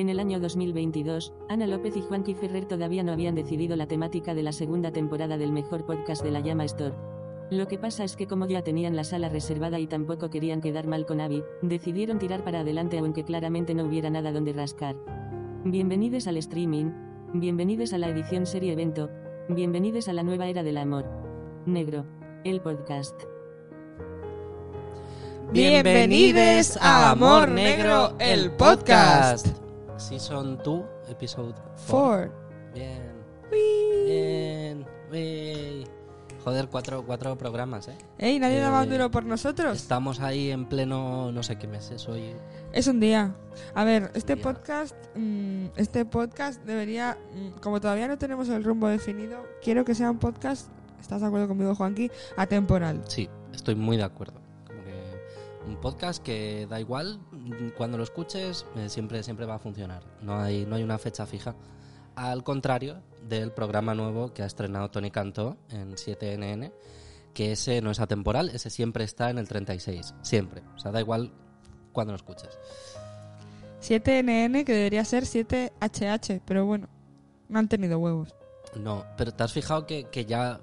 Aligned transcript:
En 0.00 0.08
el 0.08 0.18
año 0.18 0.40
2022, 0.40 1.34
Ana 1.50 1.66
López 1.66 1.94
y 1.94 2.00
Juanqui 2.00 2.32
Ferrer 2.32 2.64
todavía 2.64 3.02
no 3.02 3.12
habían 3.12 3.34
decidido 3.34 3.76
la 3.76 3.86
temática 3.86 4.32
de 4.32 4.42
la 4.42 4.52
segunda 4.52 4.92
temporada 4.92 5.36
del 5.36 5.52
mejor 5.52 5.84
podcast 5.84 6.24
de 6.24 6.30
la 6.30 6.40
Llama 6.40 6.64
Store. 6.64 6.94
Lo 7.50 7.68
que 7.68 7.76
pasa 7.76 8.04
es 8.04 8.16
que 8.16 8.26
como 8.26 8.46
ya 8.46 8.62
tenían 8.62 8.96
la 8.96 9.04
sala 9.04 9.28
reservada 9.28 9.78
y 9.78 9.86
tampoco 9.86 10.30
querían 10.30 10.62
quedar 10.62 10.86
mal 10.86 11.04
con 11.04 11.20
Abby, 11.20 11.44
decidieron 11.60 12.18
tirar 12.18 12.42
para 12.44 12.60
adelante 12.60 12.96
aunque 12.96 13.24
claramente 13.24 13.74
no 13.74 13.84
hubiera 13.84 14.08
nada 14.08 14.32
donde 14.32 14.54
rascar. 14.54 14.96
Bienvenidos 15.66 16.26
al 16.26 16.38
streaming, 16.38 16.92
bienvenidos 17.34 17.92
a 17.92 17.98
la 17.98 18.08
edición 18.08 18.46
serie 18.46 18.72
evento, 18.72 19.10
bienvenidos 19.50 20.08
a 20.08 20.14
la 20.14 20.22
nueva 20.22 20.46
era 20.46 20.62
del 20.62 20.78
amor. 20.78 21.04
Negro, 21.66 22.06
el 22.44 22.62
podcast. 22.62 23.20
Bienvenidos 25.52 26.78
a 26.80 27.10
Amor 27.10 27.50
Negro, 27.50 28.14
el 28.18 28.50
podcast. 28.52 29.69
Season 30.00 30.58
2, 30.64 30.84
episode 31.10 31.52
4. 31.54 31.72
Four. 31.76 32.32
Bien. 32.74 33.12
Bien. 33.50 34.86
Joder, 36.42 36.68
cuatro, 36.68 37.04
cuatro 37.04 37.36
programas, 37.36 37.88
¿eh? 37.88 37.98
Ey, 38.16 38.38
nadie 38.38 38.56
Eh, 38.56 38.60
daba 38.60 38.82
un 38.82 38.88
duro 38.88 39.10
por 39.10 39.26
nosotros. 39.26 39.76
Estamos 39.76 40.20
ahí 40.20 40.50
en 40.50 40.64
pleno, 40.66 41.30
no 41.32 41.42
sé 41.42 41.58
qué 41.58 41.66
mes 41.68 41.90
es 41.90 42.08
hoy. 42.08 42.32
Es 42.72 42.86
un 42.86 42.98
día. 42.98 43.34
A 43.74 43.84
ver, 43.84 44.10
este 44.14 44.36
Día. 44.36 44.42
podcast, 44.44 44.96
mm, 45.14 45.66
este 45.76 46.06
podcast 46.06 46.62
debería, 46.64 47.18
mm, 47.34 47.60
como 47.60 47.78
todavía 47.80 48.08
no 48.08 48.16
tenemos 48.16 48.48
el 48.48 48.64
rumbo 48.64 48.88
definido, 48.88 49.44
quiero 49.62 49.84
que 49.84 49.94
sea 49.94 50.10
un 50.10 50.18
podcast, 50.18 50.70
¿estás 50.98 51.20
de 51.20 51.26
acuerdo 51.26 51.46
conmigo, 51.48 51.74
Juanqui? 51.74 52.10
Atemporal. 52.38 53.02
Sí, 53.06 53.28
estoy 53.52 53.74
muy 53.74 53.98
de 53.98 54.04
acuerdo. 54.04 54.40
Como 54.66 54.82
que 54.82 55.68
un 55.68 55.76
podcast 55.76 56.22
que 56.22 56.66
da 56.70 56.80
igual, 56.80 57.20
cuando 57.76 57.98
lo 57.98 58.04
escuches 58.04 58.66
eh, 58.76 58.88
siempre, 58.88 59.22
siempre 59.22 59.46
va 59.46 59.56
a 59.56 59.58
funcionar. 59.58 60.02
No 60.22 60.38
hay, 60.38 60.66
no 60.66 60.76
hay 60.76 60.82
una 60.82 60.98
fecha 60.98 61.26
fija. 61.26 61.54
Al 62.14 62.42
contrario 62.42 63.02
del 63.28 63.52
programa 63.52 63.94
nuevo 63.94 64.32
que 64.32 64.42
ha 64.42 64.46
estrenado 64.46 64.90
Tony 64.90 65.10
Cantó 65.10 65.56
en 65.70 65.92
7NN, 65.92 66.72
que 67.34 67.52
ese 67.52 67.80
no 67.80 67.90
es 67.90 68.00
atemporal, 68.00 68.50
ese 68.50 68.70
siempre 68.70 69.04
está 69.04 69.30
en 69.30 69.38
el 69.38 69.48
36. 69.48 70.14
Siempre. 70.22 70.62
O 70.74 70.78
sea, 70.78 70.90
da 70.90 71.00
igual 71.00 71.32
cuando 71.92 72.12
lo 72.12 72.16
escuches. 72.16 72.58
7NN, 73.80 74.64
que 74.64 74.74
debería 74.74 75.04
ser 75.04 75.24
7HH, 75.24 76.42
pero 76.44 76.66
bueno, 76.66 76.88
no 77.48 77.58
han 77.58 77.68
tenido 77.68 77.98
huevos. 77.98 78.34
No, 78.76 79.04
pero 79.16 79.32
te 79.32 79.42
has 79.42 79.52
fijado 79.52 79.86
que, 79.86 80.04
que 80.04 80.24
ya. 80.24 80.60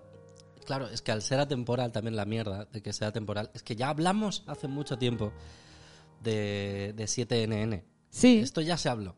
Claro, 0.66 0.88
es 0.88 1.02
que 1.02 1.12
al 1.12 1.22
ser 1.22 1.40
atemporal 1.40 1.92
también 1.92 2.16
la 2.16 2.26
mierda 2.26 2.66
de 2.66 2.82
que 2.82 2.92
sea 2.92 3.08
atemporal, 3.08 3.50
es 3.54 3.64
que 3.64 3.76
ya 3.76 3.90
hablamos 3.90 4.44
hace 4.48 4.68
mucho 4.68 4.98
tiempo 4.98 5.32
de, 6.24 6.94
de 6.96 7.04
7NN. 7.06 7.84
Sí, 8.10 8.40
Esto 8.40 8.62
ya 8.62 8.78
se 8.78 8.90
habló. 8.90 9.16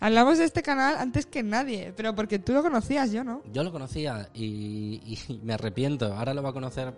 hablamos 0.00 0.38
de 0.38 0.44
este 0.44 0.62
canal 0.62 0.96
antes 0.98 1.26
que 1.26 1.42
nadie, 1.42 1.92
pero 1.96 2.14
porque 2.14 2.38
tú 2.38 2.52
lo 2.52 2.62
conocías, 2.62 3.10
yo 3.12 3.24
no. 3.24 3.42
Yo 3.52 3.62
lo 3.64 3.72
conocía 3.72 4.28
y, 4.34 5.00
y 5.28 5.40
me 5.42 5.54
arrepiento. 5.54 6.12
Ahora 6.14 6.34
lo 6.34 6.42
va 6.42 6.50
a 6.50 6.52
conocer 6.52 6.92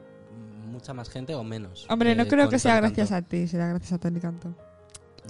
mucha 0.70 0.92
más 0.92 1.08
gente 1.08 1.34
o 1.34 1.44
menos. 1.44 1.86
Hombre, 1.88 2.14
no 2.14 2.26
creo 2.26 2.44
con 2.44 2.50
que 2.50 2.58
sea 2.58 2.76
gracias 2.76 3.12
a 3.12 3.22
ti, 3.22 3.46
será 3.46 3.68
gracias 3.68 3.92
a 3.92 3.98
Tony 3.98 4.20
Canto. 4.20 4.54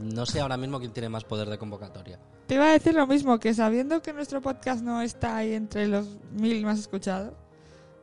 No 0.03 0.27
sé 0.27 0.41
ahora 0.41 0.57
mismo 0.57 0.79
quién 0.79 0.93
tiene 0.93 1.09
más 1.09 1.25
poder 1.25 1.49
de 1.49 1.57
convocatoria. 1.59 2.19
Te 2.47 2.55
iba 2.55 2.69
a 2.69 2.73
decir 2.73 2.95
lo 2.95 3.07
mismo, 3.07 3.39
que 3.39 3.55
sabiendo 3.55 4.03
que 4.03 4.13
nuestro 4.13 4.41
podcast 4.41 4.83
no 4.83 5.01
está 5.03 5.37
ahí 5.39 5.53
entre 5.55 5.89
los 5.89 6.07
mil 6.33 6.65
más 6.65 6.79
escuchados, 6.79 7.35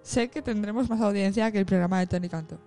sé 0.01 0.29
que 0.29 0.41
tendremos 0.41 0.89
más 0.89 0.99
audiencia 1.01 1.51
que 1.51 1.59
el 1.59 1.65
programa 1.65 1.99
de 1.99 2.07
Tony 2.07 2.29
Canto. 2.29 2.57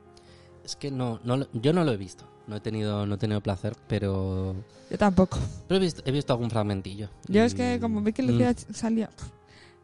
Es 0.65 0.75
que 0.77 0.91
no, 0.91 1.21
no 1.25 1.47
yo 1.53 1.73
no 1.73 1.85
lo 1.85 1.93
he 1.93 1.97
visto. 1.97 2.25
No 2.47 2.57
he 2.57 2.61
tenido, 2.61 3.07
no 3.07 3.15
he 3.17 3.19
tenido 3.19 3.41
placer, 3.41 3.75
pero, 3.89 4.55
Yo 4.91 4.99
tampoco. 4.99 5.39
pero 5.67 5.79
he, 5.79 5.81
visto, 5.81 6.03
he 6.05 6.13
visto 6.13 6.33
algún 6.33 6.49
fragmentillo. 6.51 7.09
Yo 7.27 7.43
es 7.43 7.55
que 7.55 7.79
como 7.81 8.01
vi 8.03 8.13
que 8.13 8.23
Mm. 8.23 8.27
Lucía 8.27 8.55
salía... 8.73 9.11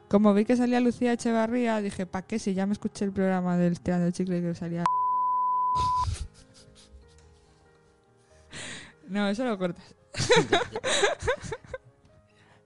Como 0.08 0.32
vi 0.34 0.44
que 0.44 0.56
salía 0.56 0.78
Lucía 0.80 1.12
Echevarría, 1.14 1.80
dije, 1.80 2.04
¿pa' 2.06 2.22
qué? 2.22 2.38
Si 2.38 2.52
ya 2.54 2.66
me 2.66 2.74
escuché 2.74 3.04
el 3.06 3.12
programa 3.12 3.56
del 3.56 3.80
Tirando 3.80 4.06
el 4.06 4.12
Chicle 4.12 4.40
que 4.42 4.54
salía... 4.54 4.84
No, 9.08 9.28
eso 9.28 9.44
lo 9.44 9.58
cortas. 9.58 9.94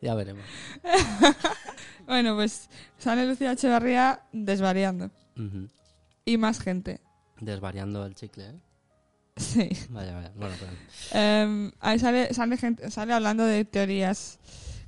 Ya 0.03 0.15
veremos. 0.15 0.45
Bueno, 2.07 2.37
pues 2.37 2.69
sale 2.99 3.27
Lucía 3.27 3.51
Echevarría 3.53 4.21
desvariando. 4.31 5.11
Y 6.25 6.37
más 6.37 6.61
gente. 6.61 7.01
Desvariando 7.41 8.07
el 8.07 8.15
chicle, 8.15 8.51
¿eh? 8.51 8.55
Sí. 9.41 9.69
Vaya, 9.91 10.15
vaya. 10.15 10.33
Bueno, 10.35 10.55
pero... 10.59 10.73
Em, 11.13 11.71
ahí 11.81 11.99
sale, 11.99 12.33
sale, 12.33 12.57
gente, 12.57 12.91
sale 12.91 13.13
hablando 13.13 13.45
de 13.45 13.65
teorías. 13.67 14.39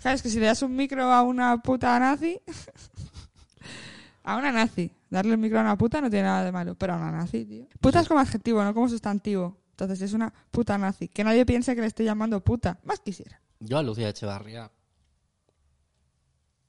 Claro, 0.00 0.14
es 0.16 0.22
que 0.22 0.30
si 0.30 0.40
le 0.40 0.46
das 0.46 0.62
un 0.62 0.74
micro 0.74 1.12
a 1.12 1.22
una 1.22 1.60
puta 1.60 1.98
nazi. 2.00 2.40
a 4.24 4.36
una 4.36 4.50
nazi. 4.50 4.90
Darle 5.10 5.32
el 5.32 5.38
micro 5.38 5.58
a 5.58 5.62
una 5.62 5.76
puta 5.76 6.00
no 6.00 6.08
tiene 6.08 6.24
nada 6.24 6.44
de 6.44 6.52
malo. 6.52 6.74
Pero 6.76 6.94
a 6.94 6.96
una 6.96 7.10
nazi, 7.10 7.44
tío. 7.44 7.66
Puta 7.80 8.00
es 8.00 8.08
como 8.08 8.20
adjetivo, 8.20 8.64
no 8.64 8.72
como 8.72 8.88
sustantivo. 8.88 9.58
Entonces 9.72 10.00
es 10.00 10.12
una 10.14 10.32
puta 10.50 10.78
nazi. 10.78 11.08
Que 11.08 11.24
nadie 11.24 11.44
piense 11.44 11.74
que 11.74 11.82
le 11.82 11.86
estoy 11.86 12.06
llamando 12.06 12.42
puta. 12.42 12.78
Más 12.84 13.00
quisiera. 13.00 13.40
Yo 13.60 13.78
a 13.78 13.82
Lucía 13.82 14.08
Echevarría... 14.08 14.70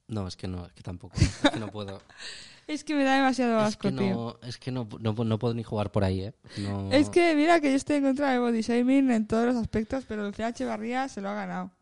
No, 0.08 0.26
es 0.26 0.36
que 0.36 0.48
no, 0.48 0.66
es 0.66 0.72
que 0.72 0.82
tampoco. 0.82 1.16
Es 1.16 1.50
que 1.52 1.60
no 1.60 1.68
puedo. 1.68 2.02
Es 2.70 2.84
que 2.84 2.94
me 2.94 3.02
da 3.02 3.16
demasiado 3.16 3.58
es 3.58 3.64
asco, 3.64 3.88
que 3.88 3.92
tío. 3.96 4.14
no, 4.14 4.36
es 4.46 4.56
que 4.56 4.70
no, 4.70 4.88
no, 5.00 5.12
no 5.12 5.38
puedo 5.40 5.54
ni 5.54 5.64
jugar 5.64 5.90
por 5.90 6.04
ahí, 6.04 6.20
¿eh? 6.20 6.34
No... 6.58 6.92
Es 6.92 7.10
que 7.10 7.34
mira 7.34 7.60
que 7.60 7.70
yo 7.70 7.76
estoy 7.76 7.96
en 7.96 8.04
contra 8.04 8.30
de 8.30 8.38
body 8.38 8.62
shaming 8.62 9.10
en 9.10 9.26
todos 9.26 9.46
los 9.46 9.56
aspectos, 9.56 10.04
pero 10.06 10.24
Lucía 10.24 10.50
Echevarría 10.50 11.08
se 11.08 11.20
lo 11.20 11.30
ha 11.30 11.34
ganado. 11.34 11.72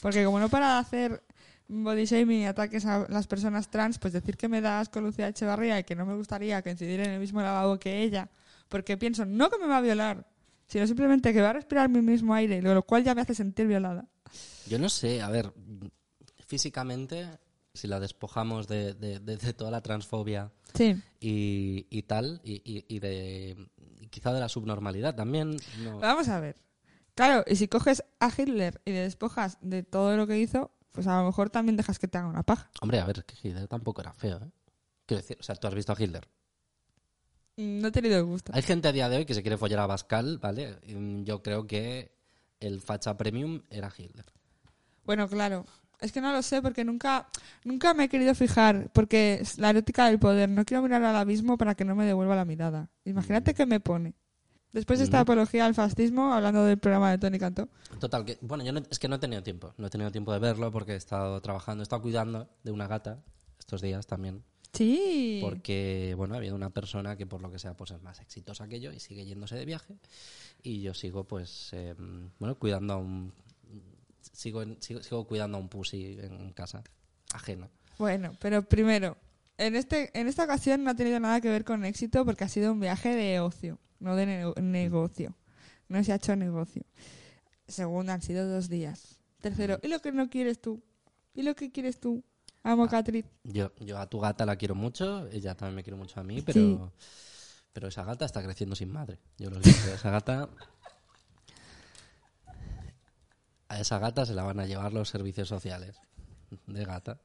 Porque 0.00 0.24
como 0.24 0.38
no 0.38 0.48
para 0.48 0.74
de 0.74 0.78
hacer 0.78 1.22
body 1.66 2.04
shaming 2.04 2.42
y 2.42 2.46
ataques 2.46 2.86
a 2.86 3.06
las 3.08 3.26
personas 3.26 3.68
trans, 3.70 3.98
pues 3.98 4.12
decir 4.12 4.36
que 4.36 4.48
me 4.48 4.60
da 4.60 4.78
asco 4.78 5.00
Lucía 5.00 5.26
Echevarría 5.26 5.80
y 5.80 5.84
que 5.84 5.96
no 5.96 6.06
me 6.06 6.14
gustaría 6.14 6.62
coincidir 6.62 7.00
en 7.00 7.10
el 7.10 7.18
mismo 7.18 7.42
lavabo 7.42 7.78
que 7.80 8.02
ella, 8.02 8.30
porque 8.68 8.96
pienso, 8.96 9.24
no 9.24 9.50
que 9.50 9.58
me 9.58 9.66
va 9.66 9.78
a 9.78 9.80
violar, 9.80 10.28
sino 10.68 10.86
simplemente 10.86 11.32
que 11.32 11.42
va 11.42 11.50
a 11.50 11.54
respirar 11.54 11.88
mi 11.88 12.02
mismo 12.02 12.34
aire, 12.34 12.62
lo 12.62 12.82
cual 12.82 13.02
ya 13.02 13.16
me 13.16 13.22
hace 13.22 13.34
sentir 13.34 13.66
violada. 13.66 14.06
Yo 14.68 14.78
no 14.78 14.88
sé, 14.88 15.22
a 15.22 15.28
ver, 15.28 15.52
físicamente, 16.46 17.26
si 17.76 17.86
la 17.86 18.00
despojamos 18.00 18.66
de, 18.68 18.94
de- 18.94 19.20
de- 19.20 19.36
de 19.36 19.52
toda 19.52 19.70
la 19.70 19.80
transfobia 19.82 20.50
Sí. 20.74 21.00
y, 21.20 21.86
y 21.90 22.02
tal, 22.02 22.40
y, 22.44 22.54
y- 22.64 22.84
y 22.88 22.98
de 22.98 23.56
y 24.00 24.08
quizá 24.08 24.32
de 24.32 24.40
la 24.40 24.48
subnormalidad 24.48 25.14
también, 25.14 25.56
no- 25.82 25.98
Vamos 25.98 26.28
a 26.28 26.40
ver. 26.40 26.56
Claro, 27.14 27.44
y 27.46 27.56
si 27.56 27.66
coges 27.68 28.04
a 28.20 28.30
Hitler 28.36 28.80
y 28.84 28.90
le 28.92 29.00
despojas 29.00 29.58
de 29.62 29.82
todo 29.82 30.16
lo 30.16 30.26
que 30.26 30.38
hizo, 30.38 30.70
pues 30.92 31.06
a 31.06 31.18
lo 31.20 31.26
mejor 31.26 31.50
también 31.50 31.76
dejas 31.76 31.98
que 31.98 32.08
te 32.08 32.18
haga 32.18 32.28
una 32.28 32.42
paja. 32.42 32.70
Hombre, 32.80 33.00
a 33.00 33.04
ver, 33.06 33.24
que 33.24 33.34
Hitler 33.48 33.68
tampoco 33.68 34.00
era 34.02 34.12
feo, 34.12 34.36
¿eh? 34.38 34.50
Quiero 35.06 35.22
decir, 35.22 35.36
o 35.40 35.42
sea, 35.42 35.54
tú 35.56 35.66
has 35.66 35.74
visto 35.74 35.92
a 35.92 35.96
Hitler. 36.02 36.28
No 37.56 37.88
he 37.88 37.90
tenido 37.90 38.18
el 38.18 38.24
gusto. 38.24 38.52
Hay 38.54 38.62
gente 38.62 38.88
a 38.88 38.92
día 38.92 39.08
de 39.08 39.16
hoy 39.18 39.24
que 39.24 39.32
se 39.32 39.40
quiere 39.42 39.56
follar 39.56 39.78
a 39.80 39.88
Pascal, 39.88 40.38
¿vale? 40.38 40.76
Yo 41.24 41.42
creo 41.42 41.66
que 41.66 42.12
el 42.60 42.80
facha 42.82 43.16
premium 43.16 43.62
era 43.70 43.90
Hitler. 43.96 44.26
Bueno, 45.04 45.26
claro. 45.28 45.64
Es 46.00 46.12
que 46.12 46.20
no 46.20 46.30
lo 46.32 46.42
sé 46.42 46.60
porque 46.60 46.84
nunca, 46.84 47.28
nunca 47.64 47.94
me 47.94 48.04
he 48.04 48.08
querido 48.08 48.34
fijar 48.34 48.90
porque 48.92 49.38
es 49.40 49.58
la 49.58 49.70
erótica 49.70 50.06
del 50.06 50.18
poder. 50.18 50.48
No 50.48 50.64
quiero 50.64 50.82
mirar 50.82 51.02
al 51.02 51.16
abismo 51.16 51.56
para 51.56 51.74
que 51.74 51.84
no 51.84 51.94
me 51.94 52.04
devuelva 52.04 52.36
la 52.36 52.44
mirada. 52.44 52.90
Imagínate 53.04 53.54
que 53.54 53.64
me 53.66 53.80
pone. 53.80 54.14
Después 54.72 54.98
de 54.98 55.06
esta 55.06 55.18
Mm. 55.18 55.22
apología 55.22 55.64
al 55.64 55.74
fascismo, 55.74 56.34
hablando 56.34 56.62
del 56.64 56.76
programa 56.78 57.10
de 57.10 57.16
Tony 57.16 57.38
Cantó. 57.38 57.68
Total, 57.98 58.26
que, 58.26 58.36
bueno, 58.42 58.62
yo 58.62 58.72
no- 58.72 58.82
es 58.90 58.98
que 58.98 59.08
no 59.08 59.16
he 59.16 59.18
tenido 59.18 59.42
tiempo. 59.42 59.72
No 59.78 59.86
he 59.86 59.90
tenido 59.90 60.10
tiempo 60.10 60.34
de 60.34 60.38
verlo 60.38 60.70
porque 60.70 60.92
he 60.92 60.96
estado 60.96 61.40
trabajando, 61.40 61.80
he 61.80 61.84
estado 61.84 62.02
cuidando 62.02 62.46
de 62.62 62.72
una 62.72 62.86
gata 62.86 63.22
estos 63.58 63.80
días 63.80 64.06
también. 64.06 64.42
Sí. 64.74 65.38
Porque, 65.40 66.12
bueno, 66.18 66.34
ha 66.34 66.36
habido 66.36 66.54
una 66.54 66.68
persona 66.68 67.16
que 67.16 67.24
por 67.24 67.40
lo 67.40 67.50
que 67.50 67.58
sea 67.58 67.74
pues 67.74 67.92
es 67.92 68.02
más 68.02 68.20
exitosa 68.20 68.68
que 68.68 68.78
yo 68.78 68.92
y 68.92 69.00
sigue 69.00 69.24
yéndose 69.24 69.54
de 69.54 69.64
viaje. 69.64 69.96
Y 70.62 70.82
yo 70.82 70.92
sigo, 70.92 71.24
pues, 71.24 71.70
eh, 71.72 71.94
bueno, 72.38 72.56
cuidando 72.58 72.92
a 72.92 72.96
un... 72.98 73.32
Sigo, 74.36 74.60
en- 74.62 74.80
sigo, 74.82 75.02
sigo 75.02 75.26
cuidando 75.26 75.56
a 75.56 75.60
un 75.60 75.68
pussy 75.70 76.18
en 76.20 76.52
casa, 76.52 76.84
ajeno. 77.32 77.70
Bueno, 77.98 78.32
pero 78.38 78.62
primero, 78.62 79.16
en, 79.56 79.74
este, 79.76 80.10
en 80.18 80.28
esta 80.28 80.44
ocasión 80.44 80.84
no 80.84 80.90
ha 80.90 80.94
tenido 80.94 81.18
nada 81.18 81.40
que 81.40 81.48
ver 81.48 81.64
con 81.64 81.84
éxito 81.86 82.24
porque 82.26 82.44
ha 82.44 82.48
sido 82.48 82.72
un 82.72 82.80
viaje 82.80 83.14
de 83.16 83.40
ocio, 83.40 83.78
no 83.98 84.14
de 84.14 84.26
ne- 84.26 84.52
negocio. 84.60 85.34
No 85.88 86.04
se 86.04 86.12
ha 86.12 86.16
hecho 86.16 86.36
negocio. 86.36 86.82
Segundo, 87.66 88.12
han 88.12 88.20
sido 88.20 88.46
dos 88.46 88.68
días. 88.68 89.18
Tercero, 89.40 89.78
¿y 89.82 89.88
lo 89.88 90.00
que 90.00 90.12
no 90.12 90.28
quieres 90.28 90.60
tú? 90.60 90.82
¿Y 91.34 91.42
lo 91.42 91.54
que 91.54 91.70
quieres 91.72 91.98
tú? 91.98 92.22
Amo 92.62 92.88
Catrit. 92.88 93.26
Yo, 93.44 93.72
yo 93.80 93.98
a 93.98 94.06
tu 94.08 94.18
gata 94.20 94.44
la 94.44 94.56
quiero 94.56 94.74
mucho, 94.74 95.28
ella 95.28 95.54
también 95.54 95.76
me 95.76 95.82
quiere 95.84 95.96
mucho 95.96 96.20
a 96.20 96.24
mí, 96.24 96.42
pero, 96.42 96.92
Sí. 96.98 97.06
pero 97.72 97.88
esa 97.88 98.04
gata 98.04 98.24
está 98.26 98.42
creciendo 98.42 98.74
sin 98.76 98.90
madre. 98.92 99.18
Yo 99.38 99.48
lo 99.50 99.62
siento, 99.62 99.94
esa 99.94 100.10
gata... 100.10 100.48
A 103.76 103.80
esa 103.80 103.98
gata 103.98 104.24
se 104.24 104.32
la 104.32 104.42
van 104.42 104.58
a 104.58 104.64
llevar 104.64 104.94
los 104.94 105.10
servicios 105.10 105.48
sociales 105.48 106.00
de 106.66 106.84
gata, 106.86 107.18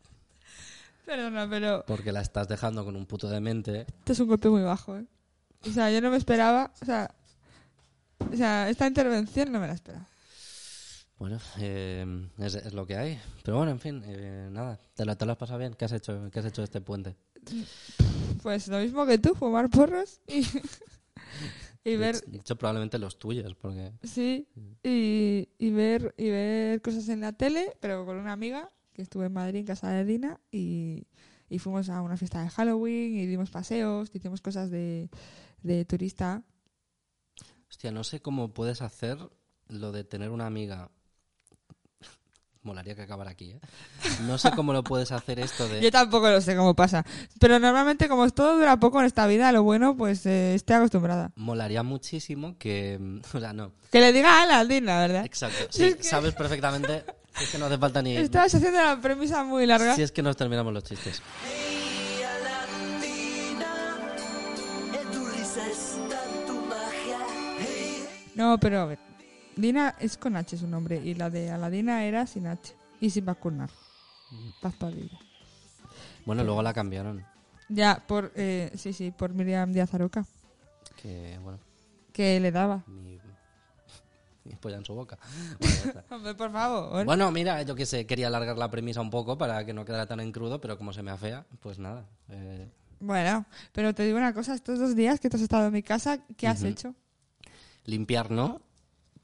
Perdona, 1.06 1.50
pero 1.50 1.86
porque 1.88 2.12
la 2.12 2.20
estás 2.20 2.50
dejando 2.50 2.84
con 2.84 2.98
un 2.98 3.06
puto 3.06 3.30
demente. 3.30 3.86
esto 3.88 4.12
es 4.12 4.20
un 4.20 4.28
golpe 4.28 4.50
muy 4.50 4.62
bajo, 4.62 4.98
¿eh? 4.98 5.06
O 5.66 5.72
sea, 5.72 5.90
yo 5.92 6.02
no 6.02 6.12
me 6.12 6.18
esperaba, 6.18 6.74
o 6.82 6.86
sea, 6.86 7.16
o 8.32 8.36
sea, 8.36 8.70
esta 8.70 8.86
intervención 8.86 9.50
no 9.52 9.62
me 9.62 9.68
la 9.68 9.74
esperaba. 9.74 10.06
Bueno, 11.18 11.40
eh, 11.60 12.28
es, 12.40 12.56
es 12.56 12.74
lo 12.74 12.86
que 12.86 12.98
hay. 12.98 13.22
Pero 13.44 13.56
bueno, 13.56 13.72
en 13.72 13.80
fin, 13.80 14.04
eh, 14.06 14.50
nada, 14.52 14.78
¿te 14.94 15.06
lo, 15.06 15.16
te 15.16 15.26
lo 15.26 15.32
has 15.32 15.38
pasado 15.38 15.60
bien? 15.60 15.74
¿Qué 15.76 15.86
has 15.86 15.94
hecho, 15.94 16.30
qué 16.32 16.40
has 16.40 16.46
hecho 16.46 16.64
este 16.64 16.82
puente? 16.82 17.16
Pues 18.44 18.68
lo 18.68 18.80
mismo 18.80 19.06
que 19.06 19.20
tú, 19.20 19.36
fumar 19.36 19.70
porros 19.70 20.20
y, 20.28 20.46
y 21.84 21.96
ver, 21.96 22.22
de 22.22 22.38
hecho, 22.38 22.56
probablemente 22.56 23.00
los 23.00 23.18
tuyos, 23.18 23.56
porque... 23.56 23.92
sí, 24.04 24.48
y, 24.84 25.50
y 25.58 25.72
ver 25.72 26.14
y 26.18 26.30
ver 26.30 26.82
cosas 26.82 27.10
en 27.10 27.22
la 27.22 27.34
tele, 27.34 27.76
pero 27.80 28.06
con 28.06 28.18
una 28.18 28.34
amiga 28.34 28.72
que 28.94 29.02
estuve 29.02 29.26
en 29.26 29.34
Madrid 29.34 29.60
en 29.60 29.66
casa 29.66 29.90
de 29.90 30.06
Dina 30.06 30.40
y, 30.52 31.08
y 31.50 31.60
fuimos 31.60 31.90
a 31.90 32.02
una 32.02 32.18
fiesta 32.18 32.44
de 32.44 32.50
Halloween 32.50 33.16
y 33.16 33.26
dimos 33.26 33.50
paseos, 33.50 34.12
hicimos 34.14 34.42
cosas 34.42 34.70
de, 34.70 35.10
de 35.64 35.86
turista. 35.86 36.44
Hostia, 37.70 37.92
no 37.92 38.04
sé 38.04 38.22
cómo 38.22 38.54
puedes 38.54 38.82
hacer 38.82 39.18
lo 39.68 39.92
de 39.92 40.04
tener 40.04 40.30
una 40.30 40.46
amiga... 40.46 40.92
Molaría 42.64 42.94
que 42.94 43.02
acabara 43.02 43.32
aquí, 43.32 43.52
¿eh? 43.52 43.60
No 44.28 44.38
sé 44.38 44.52
cómo 44.52 44.72
lo 44.72 44.84
puedes 44.84 45.12
hacer 45.12 45.40
esto 45.40 45.68
de... 45.68 45.82
Yo 45.82 45.90
tampoco 45.92 46.30
lo 46.30 46.40
sé 46.42 46.56
cómo 46.56 46.76
pasa, 46.76 47.04
pero 47.40 47.58
normalmente 47.58 48.08
como 48.08 48.30
todo 48.30 48.56
dura 48.58 48.80
poco 48.80 49.00
en 49.00 49.08
esta 49.08 49.26
vida, 49.26 49.52
lo 49.52 49.64
bueno, 49.64 49.98
pues 49.98 50.26
eh, 50.28 50.54
estoy 50.54 50.76
acostumbrada. 50.76 51.32
Molaría 51.36 51.82
muchísimo 51.82 52.56
que... 52.60 53.00
O 53.34 53.40
sea, 53.40 53.54
no. 53.54 53.72
Que 53.92 54.00
le 54.00 54.14
diga 54.14 54.44
a 54.44 54.46
la 54.46 54.64
Dina, 54.66 55.00
¿verdad? 55.00 55.26
Exacto. 55.26 55.58
Sí, 55.72 55.86
es 55.86 55.96
que- 55.96 56.04
sabes 56.04 56.34
perfectamente. 56.36 57.04
Es 57.42 57.50
que 57.50 57.58
no 57.58 57.68
hace 57.68 57.78
falta 57.78 58.02
ni... 58.02 58.18
Estabas 58.18 58.54
haciendo 58.54 58.78
la 58.84 59.00
premisa 59.00 59.46
muy 59.46 59.66
larga. 59.66 59.96
Si 59.96 60.02
es 60.02 60.12
que 60.12 60.22
nos 60.22 60.36
terminamos 60.36 60.74
los 60.74 60.84
chistes. 60.84 61.22
No, 68.36 68.58
pero 68.60 68.82
a 68.82 68.86
ver. 68.86 69.00
Dina 69.56 69.96
es 70.00 70.18
con 70.18 70.36
H 70.36 70.58
su 70.58 70.68
nombre 70.68 71.02
y 71.04 71.14
la 71.16 71.30
de 71.30 71.52
Aladina 71.52 72.06
era 72.06 72.26
sin 72.28 72.48
H 72.48 72.74
y 73.00 73.10
sin 73.10 73.26
vacunar. 73.26 73.70
Paz 74.62 74.76
pavilla. 74.76 75.20
Bueno, 76.26 76.44
luego 76.44 76.62
la 76.62 76.74
cambiaron. 76.74 77.26
Ya, 77.68 78.04
por, 78.08 78.32
eh, 78.36 78.72
sí, 78.76 78.94
sí, 78.94 79.12
por 79.12 79.34
Miriam 79.34 79.72
Díaz 79.72 79.94
Aroca, 79.94 80.26
Que, 81.02 81.38
bueno, 81.42 81.60
que 82.14 82.40
le 82.40 82.52
daba. 82.52 82.84
mi... 82.88 83.20
mi 84.46 84.56
polla 84.62 84.78
en 84.78 84.86
su 84.86 84.94
boca. 84.94 85.18
Bueno. 85.60 86.02
Hombre, 86.10 86.36
por 86.36 86.52
favor. 86.52 87.06
Bueno, 87.06 87.32
mira, 87.32 87.62
yo 87.64 87.76
que 87.76 87.86
sé, 87.86 88.06
quería 88.06 88.28
alargar 88.28 88.58
la 88.58 88.70
premisa 88.70 89.02
un 89.02 89.10
poco 89.10 89.38
para 89.38 89.66
que 89.66 89.74
no 89.74 89.84
quedara 89.86 90.06
tan 90.06 90.20
en 90.20 90.32
crudo, 90.32 90.60
pero 90.62 90.78
como 90.78 90.94
se 90.94 91.02
me 91.04 91.12
afea, 91.12 91.46
pues 91.62 91.80
nada. 91.80 92.06
eh, 92.30 92.70
Bueno, 93.00 93.46
pero 93.74 93.94
te 93.96 94.04
digo 94.04 94.18
una 94.18 94.34
cosa, 94.34 94.54
estos 94.54 94.80
dos 94.80 94.96
días 94.96 95.20
que 95.20 95.30
tú 95.30 95.38
has 95.38 95.44
estado 95.44 95.68
en 95.68 95.74
mi 95.74 95.84
casa, 95.84 96.20
¿qué 96.38 96.48
has 96.48 96.64
hecho? 96.64 96.94
limpiar, 97.86 98.30
¿no? 98.32 98.62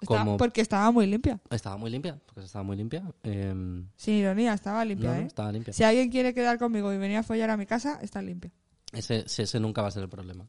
Estaba- 0.01 0.19
Como... 0.25 0.37
Porque 0.37 0.61
estaba 0.61 0.91
muy 0.91 1.07
limpia. 1.07 1.39
Estaba 1.49 1.77
muy 1.77 1.89
limpia, 1.89 2.19
porque 2.25 2.41
estaba 2.45 2.63
muy 2.63 2.77
limpia. 2.77 3.03
em, 3.23 3.87
Sin 3.95 4.15
ironía, 4.15 4.53
estaba 4.53 4.85
limpia, 4.85 5.09
no, 5.09 5.15
no, 5.15 5.21
¿eh? 5.21 5.25
estaba 5.27 5.51
limpia. 5.51 5.73
Si 5.73 5.83
alguien 5.83 6.09
quiere 6.09 6.33
quedar 6.33 6.59
conmigo 6.59 6.93
y 6.93 6.97
venir 6.97 7.17
a 7.17 7.23
follar 7.23 7.49
a 7.49 7.57
mi 7.57 7.65
casa, 7.65 7.99
está 8.01 8.21
limpia. 8.21 8.51
Ese, 8.93 9.19
ese, 9.25 9.43
ese 9.43 9.59
nunca 9.59 9.81
va 9.81 9.87
a 9.87 9.91
ser 9.91 10.03
el 10.03 10.09
problema. 10.09 10.47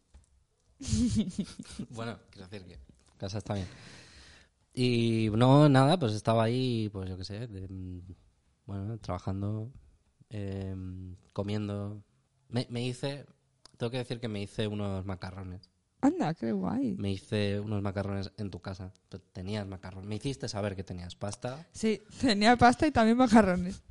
bueno, 1.91 2.19
quiero 2.31 2.49
decir 2.49 2.67
que 2.67 2.79
casa 3.17 3.39
está 3.39 3.55
bien. 3.55 3.67
Y 4.75 5.29
no, 5.33 5.69
nada, 5.69 5.99
pues 5.99 6.13
estaba 6.13 6.45
ahí, 6.45 6.89
pues 6.93 7.09
yo 7.09 7.17
qué 7.17 7.25
sé, 7.25 7.47
de, 7.49 7.67
mm, 7.69 8.01
bueno, 8.67 8.99
trabajando, 8.99 9.73
em, 10.31 11.17
comiendo. 11.33 12.03
Me, 12.49 12.67
me 12.71 12.85
hice, 12.87 13.27
tengo 13.77 13.91
que 13.91 13.99
decir 13.99 14.21
que 14.21 14.29
me 14.29 14.41
hice 14.43 14.67
unos 14.69 15.05
macarrones. 15.05 15.69
Anda, 16.01 16.33
qué 16.35 16.53
guay. 16.53 16.95
Me 16.97 17.11
hice 17.11 17.59
unos 17.59 17.83
macarrones 17.83 18.31
en 18.37 18.51
tu 18.51 18.61
casa. 18.61 18.93
Tenías 19.33 19.67
macarrones. 19.67 20.09
Me 20.09 20.17
hiciste 20.17 20.49
saber 20.49 20.77
que 20.77 20.85
tenías 20.85 21.17
pasta. 21.17 21.67
Sí, 21.73 22.03
tenía 22.21 22.57
pasta 22.57 22.87
y 22.87 22.93
también 22.93 23.17
macarrones. 23.17 23.83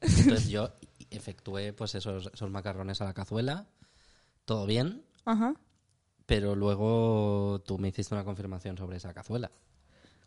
Entonces 0.00 0.48
yo 0.48 0.70
efectué 1.10 1.72
pues 1.72 1.94
esos, 1.94 2.30
esos 2.32 2.50
macarrones 2.50 3.00
a 3.00 3.04
la 3.04 3.14
cazuela. 3.14 3.66
Todo 4.44 4.66
bien. 4.66 5.02
Ajá. 5.24 5.54
Pero 6.26 6.54
luego 6.54 7.62
tú 7.66 7.78
me 7.78 7.88
hiciste 7.88 8.14
una 8.14 8.24
confirmación 8.24 8.76
sobre 8.76 8.98
esa 8.98 9.12
cazuela. 9.12 9.50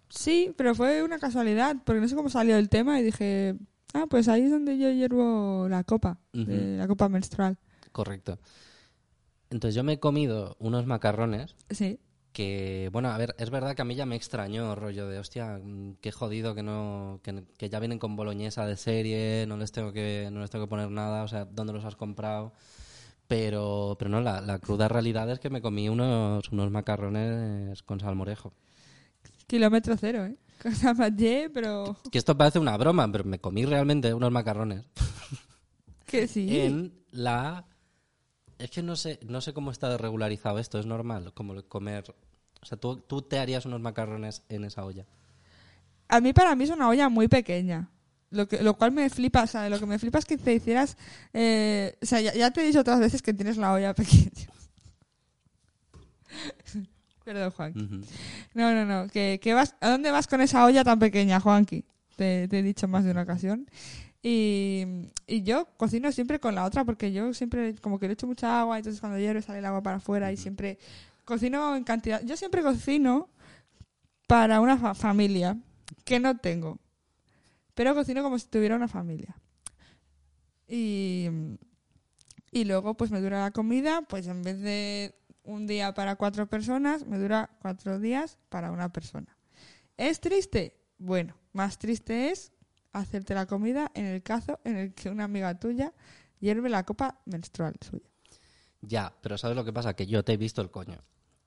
Sí, 0.09 0.53
pero 0.57 0.75
fue 0.75 1.03
una 1.03 1.19
casualidad, 1.19 1.77
porque 1.85 2.01
no 2.01 2.07
sé 2.07 2.15
cómo 2.15 2.29
salió 2.29 2.57
el 2.57 2.67
tema 2.67 2.99
y 2.99 3.03
dije, 3.03 3.55
ah, 3.93 4.05
pues 4.09 4.27
ahí 4.27 4.41
es 4.41 4.51
donde 4.51 4.77
yo 4.77 4.91
hiervo 4.91 5.67
la 5.69 5.83
copa, 5.85 6.19
la 6.33 6.87
copa 6.87 7.07
menstrual. 7.07 7.57
Correcto. 7.93 8.37
Entonces 9.51 9.75
yo 9.75 9.83
me 9.83 9.93
he 9.93 9.99
comido 9.99 10.55
unos 10.59 10.87
macarrones 10.87 11.55
Sí. 11.69 11.99
que, 12.33 12.89
bueno, 12.91 13.09
a 13.09 13.17
ver, 13.19 13.35
es 13.37 13.49
verdad 13.51 13.75
que 13.75 13.81
a 13.83 13.85
mí 13.85 13.93
ya 13.95 14.05
me 14.07 14.15
extrañó 14.15 14.73
rollo 14.75 15.07
de, 15.07 15.19
hostia, 15.19 15.59
mm, 15.63 15.97
qué 16.01 16.11
jodido 16.11 16.55
que 16.55 16.63
no 16.63 17.19
que, 17.21 17.43
que 17.57 17.69
ya 17.69 17.79
vienen 17.79 17.99
con 17.99 18.15
boloñesa 18.15 18.65
de 18.65 18.77
serie, 18.77 19.45
no 19.47 19.57
les 19.57 19.71
tengo 19.71 19.91
que 19.91 20.29
no 20.31 20.39
les 20.39 20.49
tengo 20.49 20.65
que 20.65 20.69
poner 20.69 20.89
nada, 20.89 21.23
o 21.23 21.27
sea, 21.27 21.45
¿dónde 21.45 21.73
los 21.73 21.83
has 21.85 21.95
comprado? 21.95 22.53
Pero 23.27 23.95
pero 23.99 24.09
no, 24.09 24.21
la, 24.21 24.41
la 24.41 24.59
cruda 24.59 24.87
realidad 24.87 25.29
es 25.29 25.39
que 25.39 25.49
me 25.49 25.61
comí 25.61 25.87
unos 25.89 26.49
unos 26.51 26.71
macarrones 26.71 27.83
con 27.83 27.99
salmorejo. 27.99 28.53
Kilómetro 29.47 29.95
cero, 29.97 30.25
¿eh? 30.25 30.37
Cosa 30.63 30.93
más 30.93 31.15
ye, 31.15 31.49
pero 31.53 31.97
Que 32.11 32.17
esto 32.17 32.37
parece 32.37 32.59
una 32.59 32.77
broma, 32.77 33.11
pero 33.11 33.23
me 33.25 33.39
comí 33.39 33.65
realmente 33.65 34.13
unos 34.13 34.31
macarrones 34.31 34.85
que 36.05 36.27
sí. 36.27 36.47
en 36.61 36.93
la 37.11 37.65
es 38.63 38.71
que 38.71 38.81
no 38.83 38.95
sé 38.95 39.19
no 39.27 39.41
sé 39.41 39.53
cómo 39.53 39.71
está 39.71 39.97
regularizado 39.97 40.59
esto 40.59 40.79
es 40.79 40.85
normal 40.85 41.33
como 41.33 41.61
comer 41.67 42.15
o 42.61 42.65
sea 42.65 42.77
tú, 42.77 42.97
tú 42.97 43.21
te 43.21 43.39
harías 43.39 43.65
unos 43.65 43.81
macarrones 43.81 44.43
en 44.49 44.63
esa 44.65 44.85
olla 44.85 45.05
A 46.07 46.19
mí 46.21 46.33
para 46.33 46.55
mí 46.55 46.63
es 46.65 46.69
una 46.69 46.89
olla 46.89 47.09
muy 47.09 47.27
pequeña. 47.27 47.89
Lo, 48.31 48.47
que, 48.47 48.61
lo 48.63 48.75
cual 48.77 48.91
me 48.91 49.09
flipa, 49.09 49.43
o 49.43 49.47
sea, 49.47 49.69
lo 49.69 49.79
que 49.79 49.85
me 49.85 49.99
flipa 49.99 50.19
es 50.19 50.25
que 50.25 50.37
te 50.37 50.53
hicieras... 50.53 50.97
eh, 51.33 51.97
o 52.01 52.05
sea, 52.05 52.21
ya, 52.21 52.33
ya 52.33 52.51
te 52.51 52.61
he 52.61 52.65
dicho 52.65 52.79
otras 52.81 52.99
veces 52.99 53.21
que 53.21 53.33
tienes 53.33 53.57
la 53.57 53.73
olla 53.73 53.93
pequeña. 54.01 54.49
Perdón, 57.23 57.51
Juan. 57.51 57.73
Ujú. 57.75 58.01
No, 58.53 58.73
no, 58.73 58.85
no. 58.85 59.07
Que, 59.07 59.39
que 59.41 59.53
vas, 59.53 59.75
¿A 59.79 59.89
dónde 59.89 60.11
vas 60.11 60.27
con 60.27 60.41
esa 60.41 60.65
olla 60.65 60.83
tan 60.83 60.99
pequeña, 60.99 61.39
Juanqui? 61.39 61.85
Te, 62.15 62.47
te 62.47 62.59
he 62.59 62.63
dicho 62.63 62.87
más 62.87 63.03
de 63.03 63.11
una 63.11 63.21
ocasión. 63.23 63.67
Y, 64.23 64.85
y 65.25 65.41
yo 65.43 65.67
cocino 65.77 66.11
siempre 66.11 66.39
con 66.39 66.53
la 66.53 66.65
otra 66.65 66.85
porque 66.85 67.11
yo 67.11 67.33
siempre 67.33 67.75
como 67.75 67.99
que 67.99 68.07
le 68.07 68.13
echo 68.13 68.27
mucha 68.27 68.59
agua, 68.61 68.77
entonces 68.77 68.99
cuando 68.99 69.17
hierve 69.17 69.41
sale 69.41 69.59
el 69.59 69.65
agua 69.65 69.81
para 69.81 69.97
afuera 69.97 70.31
y 70.31 70.37
siempre 70.37 70.77
cocino 71.25 71.75
en 71.75 71.83
cantidad. 71.83 72.21
Yo 72.23 72.37
siempre 72.37 72.61
cocino 72.61 73.29
para 74.27 74.61
una 74.61 74.77
fa- 74.77 74.93
familia 74.95 75.57
que 76.05 76.19
no 76.19 76.37
tengo, 76.37 76.79
pero 77.73 77.95
cocino 77.95 78.23
como 78.23 78.37
si 78.39 78.47
tuviera 78.47 78.75
una 78.75 78.87
familia. 78.87 79.35
Y, 80.67 81.27
y 82.51 82.65
luego 82.65 82.95
pues 82.95 83.11
me 83.11 83.21
dura 83.21 83.41
la 83.41 83.51
comida, 83.51 84.03
pues 84.03 84.27
en 84.27 84.43
vez 84.43 84.59
de 84.61 85.15
un 85.43 85.67
día 85.67 85.93
para 85.93 86.15
cuatro 86.15 86.47
personas, 86.47 87.05
me 87.07 87.17
dura 87.17 87.49
cuatro 87.61 87.99
días 87.99 88.37
para 88.49 88.71
una 88.71 88.91
persona. 88.93 89.35
¿Es 89.97 90.19
triste? 90.19 90.77
Bueno, 90.97 91.35
más 91.53 91.77
triste 91.77 92.29
es 92.31 92.51
hacerte 92.93 93.33
la 93.33 93.45
comida 93.45 93.91
en 93.93 94.05
el 94.05 94.23
caso 94.23 94.59
en 94.63 94.77
el 94.77 94.93
que 94.93 95.09
una 95.09 95.25
amiga 95.25 95.57
tuya 95.59 95.93
hierve 96.39 96.69
la 96.69 96.83
copa 96.85 97.19
menstrual 97.25 97.75
suya. 97.81 98.09
ya 98.81 99.13
pero 99.21 99.37
sabes 99.37 99.55
lo 99.55 99.65
que 99.65 99.73
pasa 99.73 99.95
que 99.95 100.07
yo 100.07 100.23
te 100.23 100.33
he 100.33 100.37
visto 100.37 100.61
el 100.61 100.71
coño. 100.71 100.97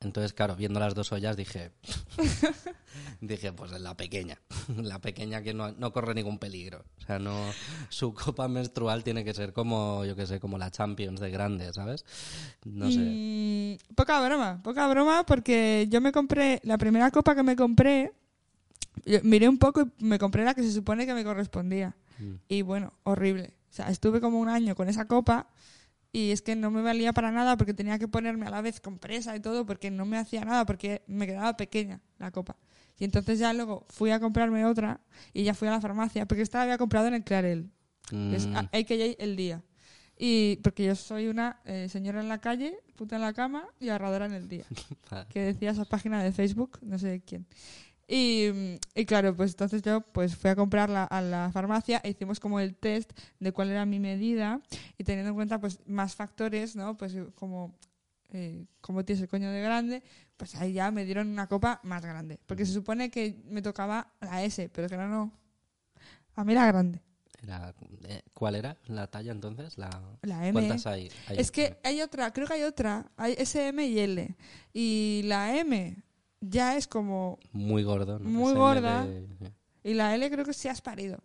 Entonces 0.01 0.35
claro 0.35 0.55
viendo 0.55 0.81
las 0.81 0.95
dos 0.95 1.13
ollas 1.13 1.35
dije 1.37 1.73
dije 3.23 3.53
pues 3.55 3.71
la 3.73 3.97
pequeña 3.97 4.39
la 4.77 5.01
pequeña 5.01 5.43
que 5.43 5.55
no, 5.55 5.73
no 5.73 5.93
corre 5.93 6.15
ningún 6.15 6.39
peligro. 6.39 6.85
O 6.99 7.01
sea 7.07 7.19
no 7.19 7.35
su 7.89 8.13
copa 8.13 8.47
menstrual 8.49 9.03
tiene 9.03 9.25
que 9.25 9.33
ser 9.33 9.53
como 9.53 10.05
yo 10.05 10.15
que 10.15 10.27
sé 10.27 10.41
como 10.41 10.59
la 10.59 10.71
Champions 10.71 11.21
de 11.21 11.31
grande 11.31 11.73
sabes 11.73 12.05
no 12.65 12.91
sé. 12.91 13.01
Y 13.01 13.79
poca 13.95 14.25
broma, 14.25 14.61
poca 14.63 14.87
broma 14.89 15.25
porque 15.25 15.87
yo 15.89 16.01
me 16.01 16.13
compré, 16.13 16.61
la 16.65 16.79
primera 16.79 17.11
copa 17.11 17.35
que 17.35 17.43
me 17.43 17.57
compré, 17.57 18.13
yo 19.05 19.19
miré 19.23 19.49
un 19.49 19.59
poco 19.59 19.83
y 19.99 20.05
me 20.05 20.19
compré 20.19 20.45
la 20.45 20.55
que 20.55 20.63
se 20.63 20.73
supone 20.73 21.07
que 21.07 21.15
me 21.15 21.25
correspondía. 21.25 21.97
Mm. 22.19 22.35
Y 22.49 22.63
bueno, 22.63 22.93
horrible. 23.03 23.55
O 23.71 23.73
sea, 23.75 23.91
estuve 23.91 24.21
como 24.21 24.39
un 24.39 24.49
año 24.49 24.75
con 24.77 24.89
esa 24.89 25.07
copa 25.07 25.49
y 26.13 26.31
es 26.31 26.43
que 26.43 26.55
no 26.55 26.71
me 26.71 26.81
valía 26.81 27.13
para 27.13 27.33
nada 27.33 27.57
porque 27.57 27.75
tenía 27.75 27.99
que 27.99 28.07
ponerme 28.07 28.47
a 28.47 28.51
la 28.51 28.61
vez 28.63 28.81
compresa 28.81 29.35
y 29.37 29.41
todo 29.41 29.67
porque 29.67 29.91
no 29.91 30.05
me 30.07 30.17
hacía 30.17 30.45
nada 30.45 30.65
porque 30.65 31.03
me 31.09 31.27
quedaba 31.27 31.57
pequeña 31.57 32.01
la 32.19 32.31
copa. 32.31 32.57
Y 32.99 33.05
entonces 33.05 33.41
ya 33.41 33.53
luego 33.53 33.87
fui 33.91 34.13
a 34.13 34.21
comprarme 34.21 34.65
otra 34.65 35.01
y 35.33 35.43
ya 35.43 35.55
fui 35.55 35.67
a 35.67 35.73
la 35.73 35.81
farmacia, 35.81 36.27
porque 36.27 36.43
esta 36.43 36.59
la 36.59 36.65
había 36.65 36.79
comprado 36.79 37.09
en 37.09 37.15
el 37.15 37.25
Clarel, 37.25 37.71
que 38.09 38.37
es 38.37 38.47
Mm, 38.47 38.57
a- 38.57 38.61
AKA 38.73 38.95
El 39.19 39.35
Día. 39.35 39.63
Y 40.17 40.57
porque 40.63 40.85
yo 40.85 40.95
soy 40.95 41.27
una 41.27 41.59
eh, 41.65 41.89
señora 41.89 42.21
en 42.21 42.29
la 42.29 42.41
calle, 42.41 42.79
puta 42.95 43.17
en 43.17 43.23
la 43.23 43.33
cama 43.33 43.67
y 43.81 43.89
ahorradora 43.89 44.27
en 44.27 44.35
el 44.35 44.47
día 44.49 44.65
que 45.31 45.41
decía 45.41 45.73
esa 45.73 45.85
página 45.85 46.23
de 46.23 46.31
Facebook, 46.31 46.79
no 46.83 47.01
sé 47.01 47.09
de 47.09 47.21
quién. 47.21 47.47
Y, 48.07 48.79
y 48.95 49.07
claro, 49.07 49.35
pues 49.35 49.53
entonces 49.53 49.83
yo 49.83 50.03
pues 50.03 50.37
fui 50.37 50.51
a 50.51 50.57
comprarla 50.57 51.05
a 51.05 51.23
la 51.23 51.51
farmacia 51.53 52.01
e 52.05 52.11
hicimos 52.11 52.39
como 52.39 52.61
el 52.61 52.75
test 52.77 53.11
de 53.41 53.53
cuál 53.53 53.71
era 53.71 53.87
mi 53.87 53.99
medida 53.99 54.61
y 54.99 55.05
teniendo 55.05 55.31
en 55.31 55.35
cuenta 55.37 55.59
pues 55.59 55.81
más 55.87 56.15
factores, 56.15 56.77
¿no? 56.77 56.97
Pues 56.97 57.15
eh, 57.15 57.27
como 57.35 57.75
eh, 58.31 58.67
como 58.81 59.05
tienes 59.05 59.23
el 59.23 59.29
coño 59.29 59.51
de 59.51 59.63
grande, 59.63 60.03
pues 60.37 60.55
ahí 60.57 60.73
ya 60.75 60.91
me 60.91 61.05
dieron 61.05 61.29
una 61.29 61.47
copa 61.47 61.81
más 61.85 62.05
grande. 62.05 62.39
Porque 62.47 62.67
se 62.67 62.73
supone 62.73 63.11
que 63.11 63.41
me 63.49 63.63
tocaba 63.63 64.13
la 64.21 64.43
S, 64.45 64.69
pero 64.71 64.89
que 64.89 64.97
no, 64.97 65.09
no. 65.09 65.33
A 66.35 66.45
mí 66.45 66.53
la 66.53 66.67
grande. 66.67 67.01
Era, 67.43 67.75
eh, 68.05 68.23
¿Cuál 68.33 68.57
era 68.57 68.77
la 68.87 69.07
talla 69.07 69.31
entonces? 69.33 69.79
La, 69.79 69.89
La 70.23 70.47
M. 70.49 70.53
¿Cuántas 70.53 70.87
hay? 70.87 71.11
Hay- 71.29 71.39
Es 71.39 71.51
que 71.51 71.77
hay 71.85 72.01
otra, 72.01 72.33
creo 72.33 72.47
que 72.47 72.55
hay 72.55 72.63
otra. 72.63 73.11
Hay 73.17 73.35
S, 73.39 73.69
M 73.69 73.87
y 73.87 73.99
L. 74.01 74.35
Y 74.73 75.23
la 75.27 75.57
M 75.57 76.03
ya 76.49 76.77
es 76.77 76.87
como... 76.87 77.39
Muy 77.53 77.83
gordo, 77.83 78.19
¿no? 78.19 78.29
Muy 78.29 78.55
gorda. 78.55 79.05
de-. 79.07 79.53
Y 79.83 79.95
la 79.95 80.15
L 80.15 80.31
creo 80.31 80.45
que 80.45 80.53
sí 80.55 80.69
has 80.69 80.81
parido. 80.81 81.19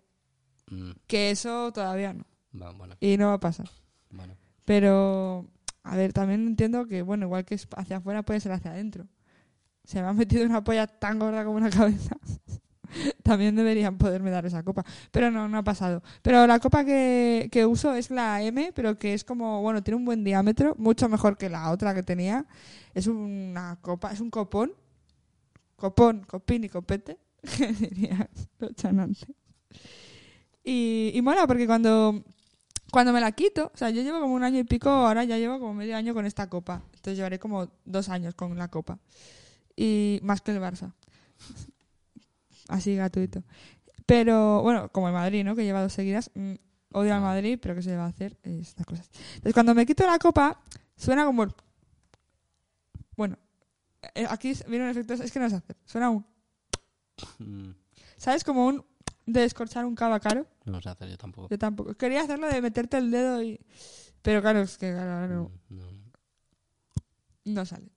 Mm, 0.69 0.91
Que 1.07 1.31
eso 1.31 1.71
todavía 1.71 2.13
no. 2.13 2.25
va, 2.59 2.71
bueno, 2.71 2.95
Y 2.99 3.17
no 3.17 3.27
va 3.27 3.33
a 3.33 3.39
pasar. 3.39 3.69
bueno. 4.09 4.35
Pero, 4.65 5.47
a 5.83 5.95
ver, 5.95 6.13
también 6.13 6.45
entiendo 6.45 6.85
que, 6.85 7.01
bueno, 7.01 7.25
igual 7.25 7.43
que 7.45 7.55
es 7.55 7.67
hacia 7.75 7.97
afuera 7.97 8.21
puede 8.23 8.39
ser 8.39 8.51
hacia 8.51 8.71
adentro. 8.71 9.07
Se 9.83 10.01
me 10.01 10.07
ha 10.07 10.13
metido 10.13 10.45
una 10.45 10.63
polla 10.63 10.85
tan 10.85 11.17
gorda 11.17 11.43
como 11.43 11.57
una 11.57 11.69
cabeza. 11.71 12.15
también 13.23 13.55
deberían 13.55 13.97
poderme 13.97 14.29
dar 14.31 14.45
esa 14.45 14.61
copa. 14.63 14.83
Pero 15.11 15.31
no, 15.31 15.47
no 15.47 15.57
ha 15.59 15.63
pasado. 15.63 16.03
Pero 16.21 16.45
la 16.47 16.59
copa 16.59 16.83
que, 16.85 17.49
que 17.51 17.65
uso 17.65 17.93
es 17.95 18.11
la 18.11 18.41
M, 18.43 18.71
pero 18.75 18.97
que 18.97 19.13
es 19.13 19.23
como, 19.23 19.61
bueno, 19.61 19.81
tiene 19.83 19.95
un 19.97 20.05
buen 20.05 20.23
diámetro, 20.23 20.75
mucho 20.77 21.09
mejor 21.09 21.37
que 21.37 21.49
la 21.49 21.71
otra 21.71 21.93
que 21.95 22.03
tenía. 22.03 22.45
Es 22.93 23.07
una 23.07 23.77
copa, 23.81 24.11
es 24.11 24.19
un 24.19 24.29
copón. 24.29 24.73
Copón, 25.79 26.23
copín 26.27 26.63
y 26.65 26.69
copete. 26.69 27.17
que 27.57 27.67
dirían 27.73 28.29
los 28.59 28.75
chanantes. 28.75 29.25
Y, 30.63 31.11
y 31.15 31.21
mola 31.21 31.47
porque 31.47 31.65
cuando, 31.65 32.23
cuando 32.91 33.13
me 33.13 33.21
la 33.21 33.31
quito, 33.31 33.71
o 33.73 33.77
sea, 33.77 33.89
yo 33.89 34.01
llevo 34.01 34.19
como 34.19 34.33
un 34.33 34.43
año 34.43 34.59
y 34.59 34.63
pico, 34.65 34.89
ahora 34.89 35.23
ya 35.23 35.37
llevo 35.37 35.59
como 35.59 35.73
medio 35.73 35.95
año 35.95 36.13
con 36.13 36.25
esta 36.25 36.49
copa. 36.49 36.81
Entonces 36.95 37.15
llevaré 37.17 37.39
como 37.39 37.71
dos 37.85 38.09
años 38.09 38.35
con 38.35 38.57
la 38.57 38.67
copa. 38.67 38.99
Y 39.75 40.19
más 40.23 40.41
que 40.41 40.51
el 40.51 40.59
Barça. 40.59 40.91
Así 42.67 42.95
gratuito. 42.95 43.43
Pero 44.05 44.61
bueno, 44.61 44.89
como 44.91 45.07
el 45.07 45.13
Madrid, 45.13 45.43
¿no? 45.43 45.55
Que 45.55 45.63
lleva 45.63 45.81
dos 45.81 45.93
seguidas. 45.93 46.29
mm, 46.35 46.53
odio 46.91 47.13
al 47.15 47.21
Madrid, 47.21 47.57
pero 47.61 47.75
¿qué 47.75 47.81
se 47.81 47.91
le 47.91 47.97
va 47.97 48.05
a 48.05 48.09
hacer? 48.09 48.37
Eh, 48.43 48.59
Estas 48.61 48.85
cosas. 48.85 49.09
Entonces 49.35 49.53
cuando 49.53 49.73
me 49.73 49.85
quito 49.85 50.05
la 50.05 50.19
copa, 50.19 50.59
suena 50.97 51.25
como... 51.25 51.43
el- 51.43 51.53
Bueno, 53.15 53.37
aquí 54.29 54.53
viene 54.67 54.85
un 54.85 54.91
efecto... 54.91 55.13
Es 55.13 55.31
que 55.31 55.39
no 55.39 55.49
sé 55.49 55.55
hacer. 55.57 55.77
Suena 55.85 56.09
un... 56.09 56.25
Mm, 57.39 57.71
¿Sabes? 58.17 58.43
Como 58.43 58.65
un... 58.65 58.85
De 59.25 59.41
descorchar 59.41 59.85
un 59.85 59.93
cava 59.93 60.19
caro. 60.19 60.47
no 60.65 60.81
sé 60.81 60.89
hacer 60.89 61.07
yo 61.09 61.17
tampoco. 61.17 61.49
Yo 61.49 61.57
tampoco. 61.59 61.93
Quería 61.93 62.21
hacerlo 62.23 62.47
de 62.47 62.61
meterte 62.61 62.97
el 62.97 63.11
dedo 63.11 63.43
y... 63.43 63.59
Pero 64.21 64.41
claro, 64.41 64.61
es 64.61 64.77
que 64.77 64.91
claro, 64.91 65.27
no, 65.27 65.51
Mm, 65.69 65.77
no, 65.77 65.85
no 67.45 67.65
sale. 67.65 67.89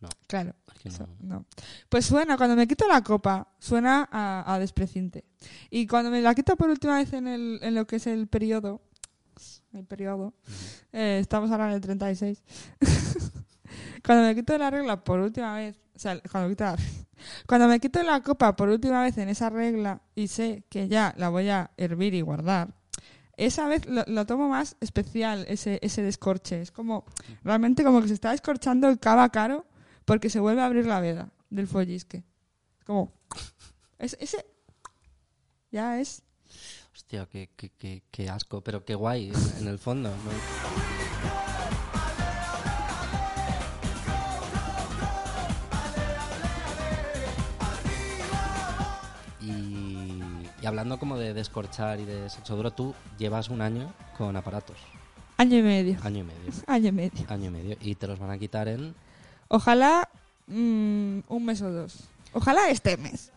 No. 0.00 0.08
Claro, 0.26 0.54
es 0.74 0.80
que 0.80 0.88
eso, 0.88 1.06
no. 1.20 1.44
Pues 1.90 2.06
suena, 2.06 2.38
cuando 2.38 2.56
me 2.56 2.66
quito 2.66 2.88
la 2.88 3.02
copa, 3.02 3.54
suena 3.58 4.08
a, 4.10 4.54
a 4.54 4.58
despreciente. 4.58 5.26
Y 5.68 5.86
cuando 5.86 6.10
me 6.10 6.22
la 6.22 6.34
quito 6.34 6.56
por 6.56 6.70
última 6.70 6.96
vez 6.96 7.12
en, 7.12 7.28
el, 7.28 7.58
en 7.62 7.74
lo 7.74 7.86
que 7.86 7.96
es 7.96 8.06
el 8.06 8.26
periodo, 8.26 8.80
el 9.74 9.84
periodo, 9.84 10.32
eh, 10.92 11.18
estamos 11.20 11.50
ahora 11.50 11.66
en 11.68 11.72
el 11.74 11.80
36. 11.82 12.42
Cuando 14.04 14.24
me 14.26 14.34
quito 14.34 14.56
la 14.58 14.70
regla 14.70 15.02
por 15.02 15.20
última 15.20 15.54
vez, 15.56 15.78
o 15.94 15.98
sea, 15.98 16.20
cuando 16.30 16.48
me 16.48 16.54
quito 16.54 16.64
la, 16.64 16.76
cuando 17.46 17.68
me 17.68 17.80
quito 17.80 18.02
la 18.02 18.22
copa 18.22 18.56
por 18.56 18.68
última 18.68 19.02
vez 19.02 19.18
en 19.18 19.28
esa 19.28 19.50
regla 19.50 20.02
y 20.14 20.28
sé 20.28 20.64
que 20.68 20.88
ya 20.88 21.14
la 21.16 21.28
voy 21.28 21.48
a 21.48 21.70
hervir 21.76 22.14
y 22.14 22.20
guardar, 22.20 22.74
esa 23.36 23.66
vez 23.68 23.86
lo, 23.86 24.04
lo 24.06 24.26
tomo 24.26 24.48
más 24.48 24.76
especial, 24.80 25.46
ese, 25.48 25.78
ese 25.82 26.02
descorche. 26.02 26.60
Es 26.60 26.70
como, 26.70 27.06
realmente 27.42 27.84
como 27.84 28.02
que 28.02 28.08
se 28.08 28.14
está 28.14 28.32
descorchando 28.32 28.88
el 28.88 28.98
cava 28.98 29.28
caro 29.30 29.64
porque 30.04 30.28
se 30.28 30.40
vuelve 30.40 30.60
a 30.60 30.66
abrir 30.66 30.86
la 30.86 31.00
veda 31.00 31.32
del 31.48 31.66
follisque. 31.66 32.22
Como, 32.84 33.14
es, 33.98 34.16
ese 34.20 34.44
ya 35.70 36.00
es 36.00 36.22
Hostia, 36.94 37.26
qué, 37.26 37.50
qué, 37.56 37.70
qué, 37.70 38.02
qué 38.10 38.28
asco, 38.28 38.62
pero 38.62 38.84
qué 38.84 38.94
guay 38.94 39.32
en 39.58 39.68
el 39.68 39.78
fondo. 39.78 40.10
¿no? 40.10 41.99
Y, 50.60 50.66
hablando 50.66 50.98
como 50.98 51.16
de 51.18 51.34
descorchar 51.34 52.00
y 52.00 52.04
de 52.04 52.28
sexo 52.28 52.56
duro, 52.56 52.70
tú 52.70 52.94
llevas 53.18 53.48
un 53.48 53.62
año 53.62 53.92
con 54.16 54.36
aparatos. 54.36 54.76
año 55.36 55.58
y 55.58 55.62
medio. 55.62 55.98
Año 56.02 56.18
y 56.18 56.22
medio. 56.24 56.52
Año 56.66 56.88
y 56.88 56.92
medio. 56.92 57.24
Año 57.28 57.46
y 57.46 57.50
medio. 57.50 57.76
Y 57.80 57.94
te 57.94 58.06
los 58.06 58.18
van 58.18 58.30
a 58.30 58.38
quitar 58.38 58.68
en... 58.68 58.94
Ojalá 59.48 60.08
mm, 60.46 61.20
un 61.28 61.44
mes 61.44 61.62
o 61.62 61.70
dos. 61.72 62.04
Ojalá 62.32 62.68
este 62.70 62.96
mes, 62.96 63.32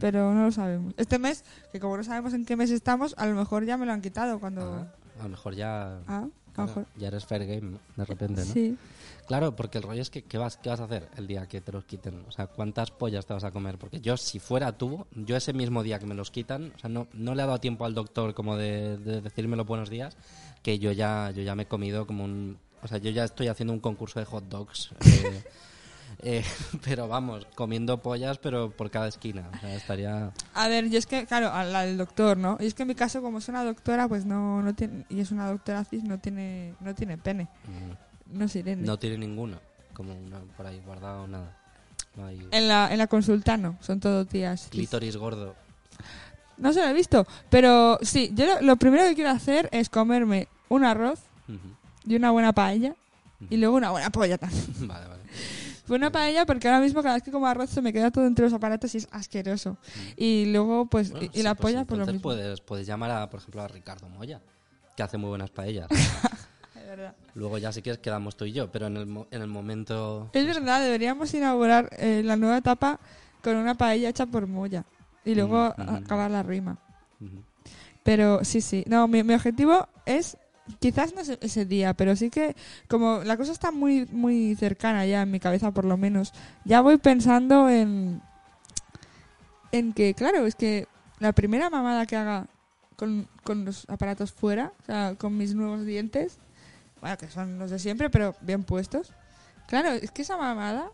pero 0.00 0.32
no 0.32 0.44
lo 0.44 0.52
sabemos. 0.52 0.94
Este 0.96 1.18
mes, 1.18 1.44
que 1.72 1.80
como 1.80 1.96
no 1.96 2.04
sabemos 2.04 2.32
en 2.32 2.44
qué 2.46 2.56
mes 2.56 2.70
estamos, 2.70 3.14
a 3.18 3.26
lo 3.26 3.34
mejor 3.34 3.64
ya 3.64 3.76
me 3.76 3.84
lo 3.84 3.92
han 3.92 4.00
quitado 4.00 4.40
cuando... 4.40 4.62
Ah, 4.62 5.20
a 5.20 5.22
lo 5.24 5.28
mejor 5.28 5.54
ya... 5.54 5.98
Ah, 6.06 6.26
claro, 6.54 6.86
ya 6.96 7.08
eres 7.08 7.24
fair 7.24 7.46
game. 7.46 7.78
De 7.96 8.04
repente, 8.04 8.44
¿no? 8.44 8.52
Sí. 8.52 8.76
Claro, 9.26 9.56
porque 9.56 9.78
el 9.78 9.84
rollo 9.84 10.02
es 10.02 10.10
que 10.10 10.22
¿qué 10.22 10.36
vas, 10.38 10.58
¿qué 10.58 10.68
vas 10.68 10.80
a 10.80 10.84
hacer 10.84 11.08
el 11.16 11.26
día 11.26 11.46
que 11.46 11.60
te 11.60 11.72
los 11.72 11.84
quiten? 11.84 12.24
O 12.28 12.32
sea, 12.32 12.46
¿cuántas 12.46 12.90
pollas 12.90 13.24
te 13.24 13.32
vas 13.32 13.44
a 13.44 13.50
comer? 13.50 13.78
Porque 13.78 14.00
yo, 14.00 14.16
si 14.16 14.38
fuera 14.38 14.76
tú, 14.76 15.06
yo 15.14 15.36
ese 15.36 15.52
mismo 15.52 15.82
día 15.82 15.98
que 15.98 16.06
me 16.06 16.14
los 16.14 16.30
quitan, 16.30 16.72
o 16.76 16.78
sea, 16.78 16.90
no, 16.90 17.06
no 17.12 17.34
le 17.34 17.42
ha 17.42 17.46
dado 17.46 17.58
tiempo 17.58 17.84
al 17.86 17.94
doctor 17.94 18.34
como 18.34 18.56
de, 18.56 18.98
de 18.98 19.20
decirme 19.20 19.56
los 19.56 19.66
buenos 19.66 19.88
días, 19.88 20.16
que 20.62 20.78
yo 20.78 20.92
ya, 20.92 21.30
yo 21.30 21.42
ya 21.42 21.54
me 21.54 21.64
he 21.64 21.66
comido 21.66 22.06
como 22.06 22.24
un... 22.24 22.58
O 22.82 22.88
sea, 22.88 22.98
yo 22.98 23.10
ya 23.10 23.24
estoy 23.24 23.48
haciendo 23.48 23.72
un 23.72 23.80
concurso 23.80 24.20
de 24.20 24.26
hot 24.26 24.44
dogs. 24.44 24.90
eh, 25.06 25.42
eh, 26.22 26.44
pero 26.84 27.08
vamos, 27.08 27.46
comiendo 27.54 27.98
pollas, 28.02 28.38
pero 28.38 28.70
por 28.70 28.90
cada 28.90 29.08
esquina. 29.08 29.48
O 29.56 29.60
sea, 29.60 29.74
estaría... 29.74 30.30
A 30.54 30.68
ver, 30.68 30.88
yo 30.90 30.98
es 30.98 31.06
que, 31.06 31.26
claro, 31.26 31.50
a 31.52 31.64
la 31.64 31.82
del 31.82 31.96
doctor, 31.98 32.36
¿no? 32.36 32.56
Y 32.60 32.66
es 32.66 32.74
que 32.74 32.82
en 32.82 32.88
mi 32.88 32.94
caso, 32.94 33.20
como 33.22 33.38
es 33.38 33.48
una 33.48 33.64
doctora, 33.64 34.08
pues 34.08 34.24
no, 34.24 34.62
no 34.62 34.74
tiene... 34.74 35.04
Y 35.08 35.20
es 35.20 35.30
una 35.30 35.48
doctora 35.48 35.84
cis, 35.84 36.02
no 36.04 36.18
tiene, 36.18 36.74
no 36.80 36.94
tiene 36.94 37.18
pene. 37.18 37.44
mm, 37.64 38.38
No 38.38 38.44
es 38.46 38.56
Irene. 38.56 38.82
No 38.86 38.98
tiene 38.98 39.18
ninguno, 39.18 39.58
como 39.92 40.14
una 40.14 40.40
por 40.56 40.66
ahí 40.66 40.80
guardado, 40.84 41.26
nada. 41.26 41.56
No 42.16 42.26
hay 42.26 42.46
En 42.52 42.68
la, 42.68 42.92
en 42.92 42.98
la 42.98 43.06
consulta 43.08 43.56
no, 43.56 43.76
son 43.80 43.98
todo 44.00 44.24
tías. 44.24 44.68
clítoris 44.70 45.16
gordo. 45.16 45.54
No 46.56 46.72
se 46.72 46.80
lo 46.80 46.86
he 46.86 46.92
visto, 46.92 47.26
pero 47.50 47.98
sí, 48.02 48.30
yo 48.34 48.46
lo, 48.46 48.60
lo 48.60 48.76
primero 48.76 49.02
que 49.04 49.16
quiero 49.16 49.30
hacer 49.30 49.68
es 49.72 49.88
comerme 49.88 50.46
un 50.68 50.84
arroz 50.84 51.20
y 52.06 52.14
una 52.14 52.30
buena 52.30 52.52
paella 52.52 52.94
y 53.50 53.56
luego 53.56 53.74
una 53.76 53.90
buena 53.90 54.10
polla 54.10 54.38
también. 54.38 54.64
vale, 54.88 55.06
vale. 55.08 55.22
Una 55.88 56.10
paella 56.10 56.46
porque 56.46 56.68
ahora 56.68 56.80
mismo 56.80 57.02
cada 57.02 57.14
vez 57.14 57.22
que 57.22 57.30
como 57.30 57.46
arroz 57.46 57.70
se 57.70 57.82
me 57.82 57.92
queda 57.92 58.10
todo 58.10 58.26
entre 58.26 58.44
los 58.46 58.52
aparatos 58.54 58.94
y 58.94 58.98
es 58.98 59.08
asqueroso. 59.10 59.76
Y 60.16 60.46
luego 60.46 60.86
pues 60.86 61.10
Bueno, 61.10 61.26
y, 61.32 61.36
sí, 61.36 61.42
la 61.42 61.54
pues 61.54 61.74
polla 61.74 61.84
por 61.84 61.98
lo 61.98 62.04
entonces 62.04 62.14
mismo. 62.14 62.22
Puedes, 62.22 62.60
puedes 62.60 62.86
llamar, 62.86 63.10
a, 63.10 63.28
por 63.30 63.40
ejemplo, 63.40 63.62
a 63.62 63.68
Ricardo 63.68 64.08
Moya, 64.08 64.40
que 64.96 65.02
hace 65.02 65.18
muy 65.18 65.28
buenas 65.28 65.50
paellas. 65.50 65.88
Es 66.74 66.86
verdad. 66.90 67.14
Luego 67.34 67.58
ya 67.58 67.72
si 67.72 67.82
quieres 67.82 67.98
quedamos 68.00 68.36
tú 68.36 68.44
y 68.44 68.52
yo, 68.52 68.70
pero 68.70 68.86
en 68.88 68.96
el, 68.96 69.06
mo- 69.06 69.26
en 69.30 69.42
el 69.42 69.48
momento... 69.48 70.28
Es 70.32 70.46
verdad, 70.46 70.80
deberíamos 70.82 71.32
inaugurar 71.34 71.88
eh, 71.98 72.22
la 72.24 72.36
nueva 72.36 72.58
etapa 72.58 73.00
con 73.42 73.56
una 73.56 73.74
paella 73.74 74.08
hecha 74.10 74.26
por 74.26 74.46
Moya 74.46 74.84
y 75.24 75.34
luego 75.34 75.74
Mm, 75.76 75.82
mm. 75.82 75.94
acabar 75.96 76.30
la 76.30 76.42
rima. 76.42 76.76
Pero 78.02 78.44
sí, 78.44 78.60
sí. 78.60 78.84
No, 78.86 79.08
mi, 79.08 79.22
mi 79.22 79.34
objetivo 79.34 79.88
es, 80.04 80.36
quizás 80.80 81.14
no 81.14 81.20
es 81.20 81.28
ese 81.40 81.64
día, 81.64 81.94
pero 81.94 82.16
sí 82.16 82.30
que 82.30 82.56
como 82.88 83.22
la 83.24 83.36
cosa 83.36 83.52
está 83.52 83.70
muy, 83.70 84.06
muy 84.06 84.54
cercana 84.56 85.04
ya 85.06 85.22
en 85.22 85.30
mi 85.30 85.40
cabeza 85.40 85.72
por 85.72 85.84
lo 85.84 85.96
menos, 85.96 86.32
ya 86.64 86.80
voy 86.80 86.96
pensando 86.98 87.68
en, 87.68 88.22
en 89.72 89.92
que, 89.92 90.14
claro, 90.14 90.46
es 90.46 90.54
que 90.54 90.88
la 91.18 91.32
primera 91.32 91.70
mamada 91.70 92.06
que 92.06 92.16
haga 92.16 92.46
con, 92.96 93.28
con 93.42 93.64
los 93.64 93.88
aparatos 93.88 94.32
fuera, 94.32 94.72
o 94.82 94.84
sea, 94.84 95.14
con 95.16 95.36
mis 95.36 95.54
nuevos 95.54 95.84
dientes, 95.84 96.38
bueno, 97.00 97.18
que 97.18 97.28
son 97.28 97.58
los 97.58 97.70
de 97.70 97.78
siempre, 97.78 98.08
pero 98.10 98.34
bien 98.40 98.64
puestos, 98.64 99.12
claro, 99.66 99.90
es 99.90 100.10
que 100.10 100.22
esa 100.22 100.36
mamada, 100.36 100.90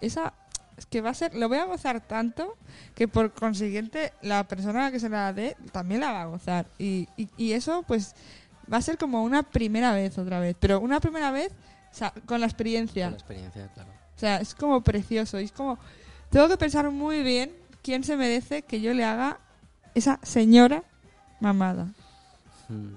esa... 0.00 0.32
Es 0.76 0.84
que 0.84 1.00
va 1.00 1.08
a 1.08 1.14
ser, 1.14 1.34
lo 1.34 1.48
voy 1.48 1.56
a 1.56 1.64
gozar 1.64 2.06
tanto 2.06 2.54
que 2.94 3.08
por 3.08 3.32
consiguiente 3.32 4.12
la 4.20 4.46
persona 4.46 4.90
que 4.92 5.00
se 5.00 5.08
la 5.08 5.32
dé 5.32 5.56
también 5.72 6.02
la 6.02 6.12
va 6.12 6.20
a 6.20 6.26
gozar. 6.26 6.66
Y, 6.78 7.08
y, 7.16 7.30
y 7.38 7.52
eso 7.52 7.82
pues 7.82 8.14
va 8.72 8.78
a 8.78 8.82
ser 8.82 8.98
como 8.98 9.22
una 9.22 9.42
primera 9.42 9.92
vez 9.92 10.16
otra 10.18 10.40
vez, 10.40 10.56
pero 10.58 10.80
una 10.80 11.00
primera 11.00 11.30
vez 11.30 11.52
o 11.92 11.94
sea, 11.98 12.12
con 12.26 12.40
la 12.40 12.46
experiencia. 12.46 13.04
Con 13.06 13.12
la 13.12 13.18
experiencia, 13.18 13.68
claro. 13.72 13.90
O 14.16 14.18
sea, 14.18 14.36
es 14.38 14.54
como 14.54 14.82
precioso. 14.82 15.40
y 15.40 15.44
Es 15.44 15.52
como. 15.52 15.78
Tengo 16.30 16.48
que 16.48 16.56
pensar 16.56 16.90
muy 16.90 17.22
bien 17.22 17.52
quién 17.82 18.02
se 18.04 18.16
merece 18.16 18.62
que 18.62 18.80
yo 18.80 18.92
le 18.94 19.04
haga 19.04 19.38
esa 19.94 20.18
señora 20.22 20.82
mamada. 21.40 21.86
Mm. 22.68 22.96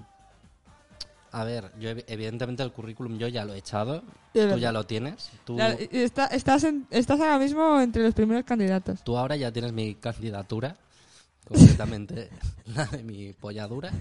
A 1.32 1.44
ver, 1.44 1.72
yo 1.80 1.90
evi- 1.92 2.04
evidentemente 2.08 2.64
el 2.64 2.72
currículum 2.72 3.18
yo 3.20 3.28
ya 3.28 3.46
lo 3.46 3.54
he 3.54 3.60
echado. 3.60 4.04
Tú 4.34 4.58
ya 4.58 4.72
lo 4.72 4.86
tienes. 4.86 5.30
Tú, 5.46 5.58
está- 5.60 6.26
estás, 6.28 6.64
en- 6.64 6.88
estás 6.90 7.20
ahora 7.20 7.38
mismo 7.38 7.80
entre 7.80 8.02
los 8.04 8.14
primeros 8.16 8.44
candidatos. 8.46 9.04
tú 9.04 9.16
ahora 9.18 9.36
ya 9.36 9.52
tienes 9.52 9.72
mi 9.72 9.96
candidatura. 9.96 10.76
Completamente 11.48 12.30
la 12.66 12.86
de 12.86 13.04
mi 13.04 13.34
polladura. 13.34 13.92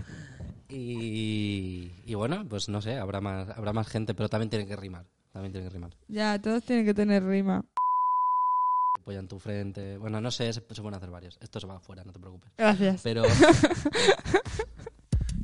Y, 0.68 1.90
y 2.04 2.14
bueno, 2.14 2.46
pues 2.48 2.68
no 2.68 2.82
sé, 2.82 2.98
habrá 2.98 3.20
más, 3.20 3.48
habrá 3.50 3.72
más 3.72 3.88
gente, 3.88 4.14
pero 4.14 4.28
también 4.28 4.50
tiene 4.50 4.66
que 4.66 4.76
rimar. 4.76 5.06
También 5.32 5.52
tiene 5.52 5.66
que 5.68 5.72
rimar. 5.74 5.90
Ya, 6.08 6.38
todos 6.40 6.62
tienen 6.64 6.84
que 6.84 6.94
tener 6.94 7.24
rima. 7.24 7.64
Polla 9.04 9.20
en 9.20 9.28
tu 9.28 9.38
frente. 9.38 9.96
Bueno, 9.96 10.20
no 10.20 10.30
sé, 10.30 10.52
se, 10.52 10.60
se 10.60 10.82
pueden 10.82 10.94
hacer 10.94 11.10
varios. 11.10 11.38
Esto 11.40 11.58
se 11.60 11.66
va 11.66 11.76
afuera, 11.76 12.04
no 12.04 12.12
te 12.12 12.20
preocupes. 12.20 12.50
Gracias. 12.58 13.00
Pero 13.02 13.22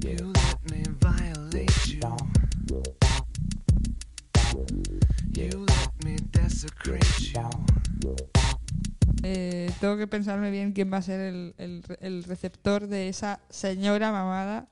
You 0.00 0.10
let 0.32 0.58
me 0.70 0.82
violate 1.00 1.72
you. 1.86 2.00
You 5.32 5.64
let 5.64 5.90
me 6.04 6.16
desecrate 6.32 7.06
you. 7.32 8.14
Eh, 9.22 9.70
tengo 9.80 9.96
que 9.96 10.06
pensarme 10.06 10.50
bien 10.50 10.72
quién 10.72 10.92
va 10.92 10.98
a 10.98 11.02
ser 11.02 11.20
el, 11.20 11.54
el- 11.56 11.82
el 12.00 12.24
receptor 12.24 12.86
de 12.88 13.08
esa 13.08 13.40
señora 13.48 14.12
mamada, 14.12 14.68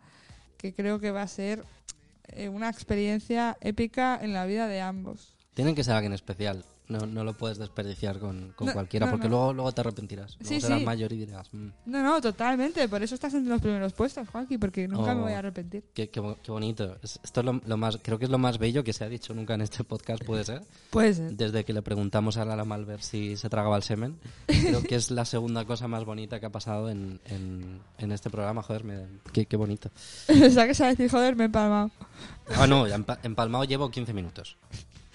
que 0.63 0.73
creo 0.73 1.01
que 1.01 1.11
va 1.11 1.23
a 1.23 1.29
ser 1.29 1.65
eh, 2.29 2.49
una 2.49 2.71
experiencia 2.71 3.59
épica 3.61 4.19
en 4.23 4.33
la 4.33 4.47
vida 4.47 4.69
de 4.69 4.81
ambos. 4.81 5.37
tienen 5.55 5.75
que 5.75 5.83
ser 5.85 5.95
alguien 5.95 6.13
especial. 6.13 6.65
No, 6.89 6.99
no 7.07 7.25
lo 7.25 7.33
puedes 7.33 7.59
desperdiciar 7.59 8.19
con, 8.19 8.53
con 8.57 8.67
No, 8.67 8.73
cualquiera, 8.75 9.07
no, 9.07 9.13
porque. 9.13 9.29
Luego, 9.29 9.53
luego 9.53 9.73
te 9.73 9.81
arrepentirás. 9.81 10.37
Luego 10.41 10.49
Sí, 10.49 10.61
serás 10.61 10.81
sí. 10.81 10.85
mayor 10.85 11.13
y 11.13 11.17
dirás, 11.19 11.49
"Mm, 11.55 11.69
No, 11.87 12.03
no, 12.03 12.21
totalmente. 12.21 12.87
Por 12.89 13.03
eso 13.03 13.15
estás 13.15 13.33
entre 13.35 13.51
los 13.51 13.63
primeros 13.63 13.93
puestos, 13.93 14.29
Juanqui, 14.29 14.59
porque 14.59 14.89
nunca 14.89 15.15
me 15.15 15.21
Oh. 15.21 15.25
voy 15.25 15.33
a 15.33 15.39
arrepentir. 15.39 15.85
qué, 15.95 16.11
qué 16.11 16.21
qué 16.43 16.51
bonito. 16.53 16.97
Es- 17.03 17.21
Esto 17.23 17.41
es 17.41 17.47
lo, 17.47 17.61
lo 17.65 17.77
más, 17.77 17.99
creo 18.03 18.19
que 18.19 18.25
es 18.27 18.31
lo 18.31 18.39
más 18.39 18.59
bello 18.59 18.83
que 18.85 18.93
se 18.93 19.05
ha 19.05 19.09
dicho 19.09 19.33
nunca 19.33 19.55
en 19.55 19.63
este 19.63 19.85
podcast, 19.85 20.25
puede 20.25 20.45
ser. 20.45 20.63
Puede 20.91 21.15
ser. 21.15 21.33
Desde 21.37 21.65
que 21.65 21.73
le 21.73 21.83
preguntamos 21.83 22.37
a 22.37 22.45
Lala 22.45 22.65
Malver 22.65 23.01
si 23.03 23.37
se 23.37 23.49
tragaba 23.49 23.77
el 23.77 23.83
semen. 23.85 24.19
Creo 24.47 24.83
que 24.83 24.97
es 24.97 25.11
la 25.11 25.25
segunda 25.25 25.65
cosa 25.65 25.89
más 25.89 26.05
bonita 26.05 26.41
que 26.41 26.47
ha 26.47 26.51
pasado 26.53 26.91
en, 26.91 27.21
en, 27.27 27.81
en 27.99 28.13
este 28.13 28.29
programa. 28.29 28.63
Joder, 28.63 28.85
me- 28.85 29.07
qué, 29.33 29.47
qué 29.47 29.57
bonito. 29.57 29.89
o 30.29 30.51
sea, 30.51 30.67
que 30.71 30.83
a 30.83 30.89
decir, 30.89 31.09
joder, 31.11 31.37
me 31.37 31.45
he 31.45 31.47
empalmado. 31.47 31.91
Ah, 32.57 32.67
no, 32.67 32.85
empalmado 33.23 33.65
llevo 33.65 33.91
15 33.91 34.13
minutos. 34.13 34.57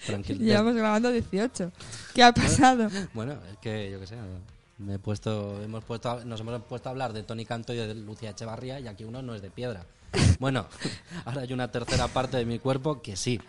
Tranquilo. 0.06 0.44
Llevamos 0.44 0.74
grabando 0.74 1.10
18. 1.10 1.72
¿Qué 2.14 2.22
ha 2.22 2.32
pasado? 2.32 2.88
Bueno, 3.14 3.34
es 3.50 3.58
que 3.58 3.90
yo 3.90 4.00
qué 4.00 4.06
sé, 4.06 4.16
me 4.78 4.94
he 4.94 4.98
puesto, 4.98 5.60
hemos 5.62 5.84
puesto, 5.84 6.24
nos 6.24 6.40
hemos 6.40 6.62
puesto 6.62 6.88
a 6.88 6.92
hablar 6.92 7.12
de 7.12 7.22
Tony 7.24 7.44
Canto 7.44 7.72
y 7.72 7.76
de 7.76 7.94
Lucía 7.94 8.30
Echevarría 8.30 8.78
y 8.80 8.86
aquí 8.86 9.04
uno 9.04 9.22
no 9.22 9.34
es 9.34 9.42
de 9.42 9.50
piedra. 9.50 9.84
Bueno, 10.38 10.66
ahora 11.24 11.42
hay 11.42 11.52
una 11.52 11.70
tercera 11.70 12.08
parte 12.08 12.36
de 12.36 12.46
mi 12.46 12.58
cuerpo 12.58 13.02
que 13.02 13.16
sí, 13.16 13.40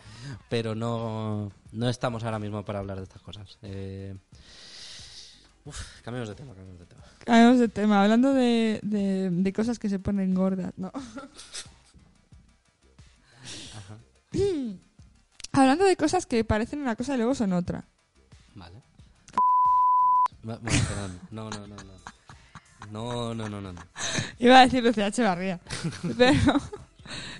pero 0.49 0.75
no, 0.75 1.51
no 1.71 1.89
estamos 1.89 2.23
ahora 2.23 2.39
mismo 2.39 2.65
para 2.65 2.79
hablar 2.79 2.97
de 2.97 3.03
estas 3.03 3.21
cosas. 3.21 3.57
Eh, 3.61 4.15
uf, 5.65 6.01
cambiemos 6.01 6.29
de 6.29 6.35
tema, 6.35 6.55
cambiemos 6.55 6.79
de 6.79 6.85
tema. 6.87 7.03
Cambiamos 7.23 7.59
de 7.59 7.67
tema. 7.69 8.03
Hablando 8.03 8.33
de, 8.33 8.79
de, 8.81 9.29
de 9.31 9.53
cosas 9.53 9.77
que 9.77 9.87
se 9.87 9.99
ponen 9.99 10.33
gordas, 10.33 10.73
¿no? 10.77 10.91
Hablando 15.59 15.85
de 15.85 15.95
cosas 15.97 16.25
que 16.25 16.43
parecen 16.43 16.81
una 16.81 16.95
cosa 16.95 17.13
y 17.13 17.17
luego 17.17 17.35
son 17.35 17.53
otra. 17.53 17.85
Vale. 18.55 18.81
Va- 20.47 20.57
Bueno, 20.61 20.79
perdón. 20.87 21.19
No, 21.31 21.49
no, 21.49 21.67
no, 21.67 21.75
no. 21.75 21.99
No, 22.91 23.33
no, 23.35 23.49
no, 23.49 23.61
no. 23.61 23.73
no. 23.73 23.81
Iba 24.39 24.59
a 24.59 24.61
decir 24.61 24.83
Lucía 24.83 25.07
Echevarría. 25.07 25.59
Pero 26.17 26.53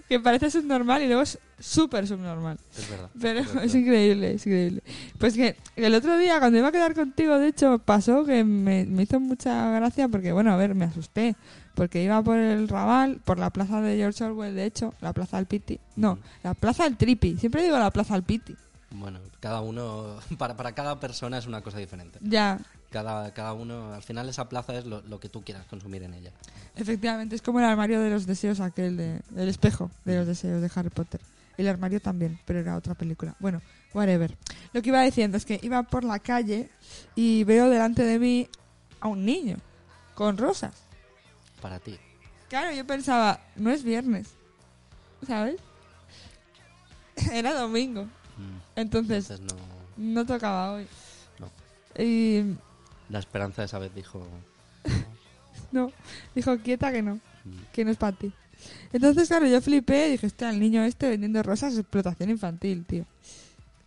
que 0.07 0.19
parece 0.19 0.51
subnormal 0.51 1.01
y 1.03 1.07
luego 1.07 1.21
es 1.21 1.39
súper 1.59 2.07
subnormal. 2.07 2.57
Es 2.77 2.89
verdad. 2.89 3.09
Pero 3.19 3.39
es 3.61 3.75
increíble, 3.75 4.33
es 4.33 4.45
increíble. 4.45 4.83
Pues 5.17 5.35
que 5.35 5.55
el 5.75 5.93
otro 5.95 6.17
día, 6.17 6.39
cuando 6.39 6.57
iba 6.57 6.69
a 6.69 6.71
quedar 6.71 6.95
contigo, 6.95 7.37
de 7.37 7.47
hecho, 7.47 7.79
pasó 7.79 8.25
que 8.25 8.43
me, 8.43 8.85
me 8.85 9.03
hizo 9.03 9.19
mucha 9.19 9.71
gracia 9.71 10.07
porque, 10.07 10.31
bueno, 10.31 10.51
a 10.51 10.57
ver, 10.57 10.75
me 10.75 10.85
asusté. 10.85 11.35
Porque 11.75 12.03
iba 12.03 12.21
por 12.21 12.37
el 12.37 12.67
Raval, 12.67 13.21
por 13.23 13.39
la 13.39 13.51
plaza 13.51 13.79
de 13.79 13.95
George 13.95 14.21
Orwell, 14.23 14.53
de 14.53 14.65
hecho, 14.65 14.93
la 14.99 15.13
plaza 15.13 15.37
del 15.37 15.45
Piti. 15.45 15.79
No, 15.95 16.19
la 16.43 16.53
plaza 16.53 16.83
del 16.83 16.97
Tripi. 16.97 17.37
Siempre 17.37 17.63
digo 17.63 17.79
la 17.79 17.91
plaza 17.91 18.15
del 18.15 18.23
Piti. 18.23 18.53
Bueno, 18.91 19.19
cada 19.39 19.61
uno, 19.61 20.17
para, 20.37 20.57
para 20.57 20.73
cada 20.73 20.99
persona 20.99 21.37
es 21.37 21.47
una 21.47 21.61
cosa 21.61 21.77
diferente. 21.77 22.19
Ya, 22.21 22.59
Cada, 22.89 23.31
cada 23.33 23.53
uno, 23.53 23.93
al 23.93 24.01
final 24.01 24.27
esa 24.29 24.49
plaza 24.49 24.75
es 24.77 24.85
lo, 24.85 25.01
lo 25.01 25.19
que 25.19 25.29
tú 25.29 25.43
quieras 25.43 25.65
consumir 25.67 26.01
en 26.03 26.13
ella. 26.15 26.31
efectivamente, 26.75 27.35
es 27.35 27.41
como 27.41 27.59
el 27.59 27.65
armario 27.65 28.01
de 28.01 28.09
los 28.09 28.25
deseos, 28.25 28.59
aquel 28.59 28.97
de, 28.97 29.21
el 29.35 29.47
espejo 29.47 29.91
de 30.05 30.17
los 30.17 30.25
deseos 30.27 30.61
de 30.61 30.71
Harry 30.73 30.89
Potter. 30.89 31.21
El 31.57 31.67
armario 31.67 31.99
también, 32.01 32.39
pero 32.45 32.59
era 32.59 32.75
otra 32.77 32.95
película. 32.95 33.35
Bueno, 33.39 33.61
whatever. 33.93 34.35
Lo 34.73 34.81
que 34.81 34.89
iba 34.89 35.01
diciendo 35.03 35.37
es 35.37 35.45
que 35.45 35.59
iba 35.61 35.83
por 35.83 36.03
la 36.03 36.17
calle 36.19 36.69
y 37.15 37.43
veo 37.43 37.69
delante 37.69 38.03
de 38.03 38.17
mí 38.17 38.47
a 39.01 39.07
un 39.07 39.23
niño 39.25 39.57
con 40.15 40.37
rosas. 40.37 40.73
Para 41.61 41.79
ti. 41.79 41.97
Claro, 42.47 42.71
yo 42.73 42.87
pensaba, 42.87 43.39
no 43.55 43.69
es 43.71 43.83
viernes, 43.83 44.29
¿sabes? 45.27 45.57
Era 47.31 47.53
domingo, 47.53 48.07
Mm, 48.37 48.57
entonces 48.77 49.29
Entonces 49.29 49.57
no, 49.97 50.13
no 50.13 50.25
tocaba 50.25 50.71
hoy. 50.71 50.87
no. 51.39 51.51
Y 52.01 52.55
La 53.09 53.19
esperanza 53.19 53.63
esa 53.63 53.79
vez 53.79 53.93
dijo... 53.93 54.25
no, 55.71 55.91
dijo 56.35 56.57
quieta 56.59 56.91
que 56.91 57.01
no, 57.01 57.15
mm, 57.15 57.57
que 57.73 57.85
no 57.85 57.91
es 57.91 57.97
para 57.97 58.15
ti. 58.15 58.31
Entonces, 58.91 59.27
claro, 59.27 59.47
yo 59.47 59.61
flipé 59.61 60.07
y 60.07 60.11
dije, 60.11 60.27
hostia, 60.27 60.49
el 60.49 60.59
niño 60.59 60.83
este 60.83 61.09
vendiendo 61.09 61.41
rosas 61.43 61.73
es 61.73 61.79
explotación 61.79 62.29
infantil, 62.29 62.85
tío. 62.85 63.05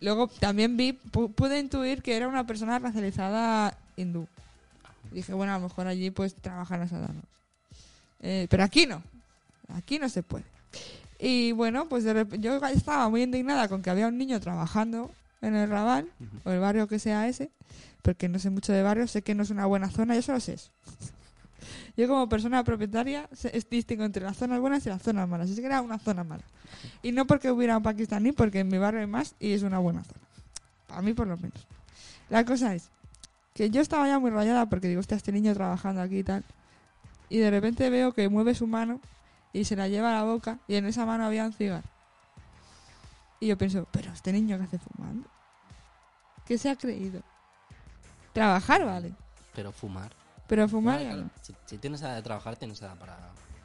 Luego 0.01 0.29
también 0.29 0.77
vi, 0.77 0.99
pu- 1.13 1.33
pude 1.33 1.59
intuir 1.59 2.03
que 2.03 2.17
era 2.17 2.27
una 2.27 2.47
persona 2.47 2.79
racializada 2.79 3.77
hindú. 3.97 4.27
Dije, 5.13 5.35
bueno, 5.35 5.53
a 5.55 5.59
lo 5.59 5.69
mejor 5.69 5.87
allí 5.87 6.11
pues 6.11 6.35
trabajan 6.35 6.81
los 6.81 6.91
sadanos. 6.91 7.23
Eh, 8.21 8.47
pero 8.51 8.65
aquí 8.65 8.87
no. 8.87 9.03
Aquí 9.75 9.99
no 9.99 10.09
se 10.09 10.23
puede. 10.23 10.45
Y 11.19 11.53
bueno, 11.53 11.89
pues 11.89 12.03
de 12.05 12.27
yo 12.41 12.57
estaba 12.67 13.09
muy 13.09 13.23
indignada 13.23 13.69
con 13.69 13.83
que 13.83 13.91
había 13.91 14.09
un 14.09 14.19
niño 14.19 14.41
trabajando 14.41 15.11
en 15.43 15.57
el 15.57 15.69
Raval, 15.69 16.09
o 16.45 16.51
el 16.51 16.61
barrio 16.61 16.89
que 16.89 16.99
sea 16.99 17.29
ese, 17.29 17.51
porque 18.01 18.29
no 18.29 18.39
sé 18.39 18.51
mucho 18.51 18.73
de 18.73 18.83
barrio, 18.83 19.07
sé 19.07 19.23
que 19.23 19.35
no 19.35 19.43
es 19.43 19.51
una 19.51 19.67
buena 19.67 19.91
zona, 19.91 20.15
yo 20.15 20.23
solo 20.23 20.41
sé 20.41 20.55
eso. 20.55 20.71
Yo 21.97 22.09
como 22.09 22.27
persona 22.29 22.65
propietaria 22.65 23.29
es 23.53 23.69
distingo 23.69 24.05
entre 24.05 24.25
las 24.25 24.39
zonas 24.39 24.59
buenas 24.61 24.85
y 24.87 24.89
las 24.89 25.03
zonas 25.03 25.29
malas. 25.29 25.51
Así 25.51 25.61
que 25.61 25.67
era 25.67 25.83
una 25.83 25.99
zona 25.99 26.25
mala. 26.25 26.43
Y 27.03 27.13
no 27.13 27.27
porque 27.27 27.51
hubiera 27.51 27.77
un 27.77 27.83
pakistaní, 27.83 28.33
porque 28.33 28.61
en 28.61 28.69
mi 28.69 28.79
barrio 28.79 29.01
hay 29.01 29.07
más 29.07 29.35
y 29.39 29.53
es 29.53 29.63
una 29.63 29.79
buena 29.79 30.03
zona. 30.03 30.21
Para 30.89 31.03
mí 31.03 31.13
por 31.13 31.27
lo 31.27 31.37
menos. 31.37 31.67
La 32.31 32.47
cosa 32.47 32.75
es 32.75 32.89
que 33.55 33.69
yo 33.69 33.83
estaba 33.83 34.09
ya 34.09 34.19
muy 34.19 34.31
rayada 34.31 34.67
porque 34.71 34.89
digo, 34.89 35.01
hostia, 35.01 35.19
este 35.19 35.33
niño 35.33 35.53
trabajando 35.53 36.01
aquí 36.01 36.21
y 36.21 36.25
tal. 36.25 36.45
Y 37.29 37.39
de 37.39 37.51
repente 37.51 37.91
veo 37.91 38.13
que 38.13 38.29
mueve 38.31 38.55
su 38.55 38.67
mano 38.67 39.01
y 39.53 39.65
se 39.65 39.77
la 39.77 39.89
lleva 39.89 40.11
a 40.11 40.15
la 40.15 40.25
boca 40.25 40.59
y 40.67 40.77
en 40.77 40.87
esa 40.87 41.05
mano 41.05 41.27
había 41.27 41.45
un 41.45 41.53
cigarro. 41.53 41.89
Y 43.39 43.49
yo 43.49 43.59
pienso, 43.59 43.87
pero 43.91 44.13
este 44.13 44.33
niño 44.33 44.57
que 44.57 44.65
hace 44.65 44.79
fumando. 44.79 45.29
¿Qué 46.47 46.59
se 46.59 46.71
ha 46.71 46.77
creído? 46.77 47.21
Trabajar, 48.33 48.85
vale. 48.85 49.13
Pero 49.55 49.73
fumar. 49.73 50.13
Pero 50.47 50.69
fumar 50.69 50.99
ya 51.01 51.07
claro. 51.11 51.23
no. 51.23 51.31
Si, 51.43 51.55
si 51.67 51.79
tienes 51.79 52.01
edad 52.03 52.17
de 52.17 52.23
trabajar, 52.23 52.57
tienes 52.57 52.81
edad 52.81 52.97
para, 52.97 53.17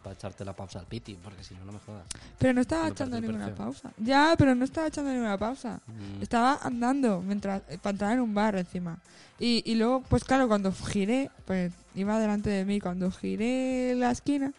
para 0.04 0.14
echarte 0.14 0.44
la 0.46 0.54
pausa 0.54 0.80
al 0.80 0.86
piti, 0.86 1.16
porque 1.16 1.44
si 1.44 1.54
no, 1.56 1.66
no 1.66 1.72
me 1.74 1.80
jodas. 1.80 2.06
Pero 2.38 2.54
no 2.54 2.62
estaba 2.62 2.84
Me 2.84 2.90
echando 2.92 3.16
parece 3.16 3.28
ninguna 3.28 3.46
perfecto. 3.46 3.64
pausa. 3.64 3.92
Ya, 3.98 4.36
pero 4.38 4.56
no 4.56 4.66
estaba 4.66 4.88
echando 4.88 5.12
ninguna 5.12 5.38
pausa. 5.38 5.80
Mm, 5.88 6.22
Estaba 6.22 6.60
andando 6.62 7.22
mientras 7.22 7.62
eh, 7.70 7.78
para 7.82 7.92
entrar 7.92 8.12
en 8.14 8.20
un 8.22 8.34
bar 8.34 8.56
encima. 8.56 8.98
Y, 9.40 9.64
y 9.70 9.76
luego, 9.76 10.02
pues 10.02 10.24
claro, 10.24 10.48
cuando 10.48 10.72
giré, 10.72 11.30
pues 11.46 11.74
iba 11.96 12.20
delante 12.20 12.50
de 12.50 12.66
mí. 12.66 12.80
Cuando 12.80 13.10
giré 13.12 13.94
la 13.96 14.12
esquina, 14.12 14.52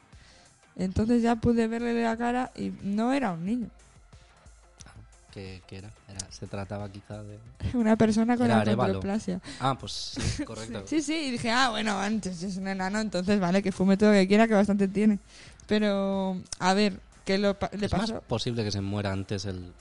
entonces 0.77 1.23
ya 1.23 1.37
pude 1.37 1.67
verle 1.67 2.03
la 2.03 2.17
cara 2.17 2.51
y 2.57 2.73
no 2.83 3.13
era 3.13 3.33
un 3.33 3.45
niño. 3.45 3.69
¿Qué, 5.33 5.63
qué 5.67 5.79
era? 5.79 5.91
Era- 6.09 6.31
Se 6.31 6.47
trataba 6.47 6.89
quizá 6.91 7.23
de... 7.23 7.39
Una 7.75 7.97
persona 7.97 8.37
con 8.37 8.51
Arévalo. 8.51 8.83
acondroplasia. 8.83 9.41
Ah, 9.61 9.77
pues 9.79 9.93
sí, 9.93 10.45
correcto. 10.45 10.85
Sí, 10.87 11.03
sí, 11.03 11.15
y 11.15 11.31
dije, 11.33 11.51
ah, 11.51 11.71
bueno, 11.71 11.99
antes 11.99 12.43
es 12.43 12.57
un 12.57 12.69
enano, 12.69 13.01
entonces 13.01 13.39
vale, 13.41 13.63
que 13.63 13.73
fume 13.73 13.97
todo 13.97 14.11
lo 14.11 14.17
que 14.17 14.29
quiera, 14.29 14.47
que 14.49 14.55
bastante 14.55 14.89
tiene. 14.89 15.19
Pero, 15.67 16.41
a 16.61 16.75
ver, 16.75 17.01
¿qué 17.25 17.39
lo 17.39 17.59
pa- 17.59 17.71
le 17.77 17.87
es 17.87 17.93
más 17.93 18.11
pasó? 18.11 18.21
posible 18.23 18.65
que 18.65 18.71
se 18.73 18.81
muera 18.81 19.13
antes 19.13 19.45
el 19.45 19.73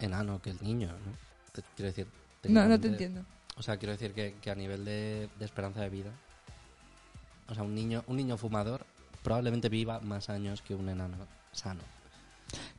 enano 0.00 0.40
que 0.40 0.50
el 0.50 0.58
niño, 0.62 0.88
¿no? 0.88 1.62
Quiero 1.74 1.88
decir... 1.88 2.06
No, 2.44 2.66
no 2.66 2.78
te 2.80 2.88
entiendo. 2.88 3.24
O 3.56 3.62
sea, 3.62 3.76
quiero 3.78 3.92
decir 3.92 4.12
que, 4.12 4.34
que 4.40 4.50
a 4.50 4.54
nivel 4.54 4.84
de, 4.84 5.28
de 5.38 5.44
esperanza 5.44 5.80
de 5.80 5.88
vida, 5.90 6.10
o 7.48 7.54
sea, 7.54 7.62
un 7.62 7.74
niño, 7.74 8.04
un 8.06 8.16
niño 8.16 8.36
fumador 8.36 8.84
probablemente 9.22 9.68
viva 9.68 9.98
más 10.00 10.28
años 10.30 10.62
que 10.62 10.74
un 10.74 10.88
enano 10.88 11.16
sano. 11.52 11.80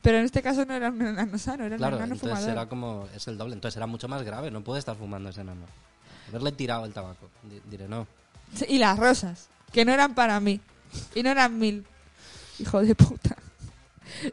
Pero 0.01 0.17
en 0.19 0.25
este 0.25 0.41
caso 0.41 0.65
no 0.65 0.73
era 0.73 0.89
un 0.89 1.01
enano 1.01 1.38
sano, 1.38 1.65
era 1.65 1.75
Claro, 1.77 1.97
un 1.97 2.03
enano 2.03 2.15
entonces 2.15 2.38
fumador. 2.39 2.49
era 2.58 2.69
como, 2.69 3.08
es 3.15 3.27
el 3.27 3.38
doble, 3.38 3.53
entonces 3.56 3.75
era 3.77 3.88
mucho 3.88 4.08
más 4.08 4.23
grave, 4.23 4.49
no 4.51 4.62
puede 4.63 4.80
estar 4.80 4.95
fumando 4.95 5.30
ese 5.30 5.41
enano. 5.41 5.65
Haberle 6.30 6.51
tirado 6.53 6.86
el 6.86 6.93
tabaco. 6.93 7.30
Di- 7.43 7.62
Diré, 7.69 7.88
no. 7.88 8.08
Sí, 8.53 8.65
Y 8.69 8.77
las 8.77 8.97
rosas, 8.97 9.49
que 9.73 9.84
no 9.86 9.91
eran 9.93 10.15
para 10.15 10.39
mí. 10.39 10.62
Y 11.15 11.23
no 11.23 11.30
eran 11.30 11.58
mil. 11.60 11.86
Hijo 12.60 12.82
de 12.82 12.95
puta. 12.95 13.36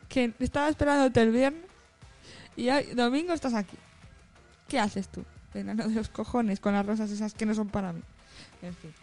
Que 0.08 0.32
estaba 0.38 0.68
esperándote 0.68 1.20
el 1.22 1.30
viernes 1.32 1.62
y 2.56 2.68
hoy, 2.70 2.84
domingo 2.94 3.32
estás 3.32 3.54
aquí. 3.54 3.76
¿Qué 4.68 4.78
haces 4.78 5.08
tú? 5.08 5.24
Enano 5.52 5.88
de 5.88 5.94
los 5.94 6.08
cojones 6.08 6.60
con 6.60 6.72
las 6.72 6.86
rosas 6.86 7.10
esas 7.10 7.34
que 7.34 7.44
no 7.46 7.54
son 7.54 7.68
para 7.68 7.92
mí. 7.92 8.00
En 8.62 8.74
fin. 8.74 8.94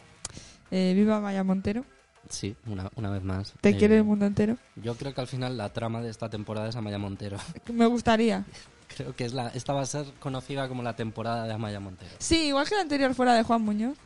Eh, 0.71 0.93
viva 0.95 1.19
Maya 1.19 1.43
Montero. 1.43 1.83
Sí, 2.31 2.55
una, 2.65 2.89
una 2.95 3.09
vez 3.09 3.23
más. 3.23 3.53
Te 3.61 3.69
Eh, 3.69 3.77
quiere 3.77 3.97
el 3.97 4.03
mundo 4.03 4.25
entero. 4.25 4.57
Yo 4.75 4.95
creo 4.95 5.13
que 5.13 5.21
al 5.21 5.27
final 5.27 5.57
la 5.57 5.69
trama 5.69 6.01
de 6.01 6.09
esta 6.09 6.29
temporada 6.29 6.69
es 6.69 6.75
Amaya 6.75 6.97
Montero. 6.97 7.37
Me 7.73 7.85
gustaría. 7.85 8.45
Creo 8.97 9.15
que 9.15 9.23
es 9.23 9.33
la, 9.33 9.47
esta 9.49 9.71
va 9.71 9.81
a 9.81 9.85
ser 9.85 10.05
conocida 10.19 10.67
como 10.67 10.83
la 10.83 10.95
temporada 10.97 11.45
de 11.45 11.53
Amaya 11.53 11.79
Montero. 11.79 12.11
Sí, 12.19 12.47
igual 12.47 12.67
que 12.67 12.75
la 12.75 12.81
anterior 12.81 13.13
fuera 13.15 13.33
de 13.35 13.43
Juan 13.43 13.61
Muñoz. 13.61 13.97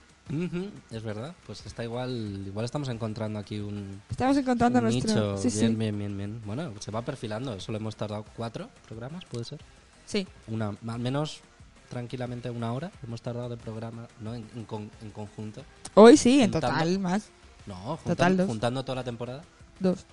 Es 0.92 1.04
verdad, 1.04 1.34
pues 1.46 1.66
está 1.68 1.84
igual, 1.84 2.44
igual 2.48 2.66
estamos 2.66 2.90
encontrando 2.90 3.38
aquí 3.40 3.60
un, 3.60 4.02
Estamos 4.10 4.36
encontrando 4.38 4.80
un 4.80 4.86
nuestro. 4.86 5.10
nicho. 5.36 5.38
sí, 5.38 5.50
bien, 5.60 5.72
sí. 5.72 5.76
bien, 5.76 5.98
bien, 5.98 6.18
bien. 6.18 6.42
Bueno, 6.46 6.72
se 6.80 6.90
va 6.92 7.02
perfilando. 7.04 7.60
Solo 7.60 7.78
hemos 7.78 7.96
tardado 7.96 8.26
cuatro 8.36 8.70
programas, 8.88 9.24
puede 9.26 9.46
ser. 9.46 9.60
Sí. 10.06 10.28
Una, 10.48 10.76
al 10.88 11.00
menos 11.00 11.42
tranquilamente 11.90 12.50
una 12.50 12.74
hora 12.74 12.92
hemos 13.04 13.22
tardado 13.22 13.50
de 13.50 13.58
programa, 13.58 14.08
¿no? 14.20 14.34
En, 14.34 14.46
en 14.56 14.66
con- 14.66 14.90
en 15.04 15.12
conjunto. 15.12 15.62
Hoy 15.94 16.18
sí, 16.18 16.42
en 16.42 16.50
total, 16.52 16.98
más. 17.00 17.30
No, 17.68 17.98
juntan- 17.98 18.04
Total, 18.06 18.38
dos. 18.38 18.48
juntando 18.48 18.84
toda 18.84 18.96
la 18.98 19.04
temporada, 19.04 19.44
Dos. 19.80 20.06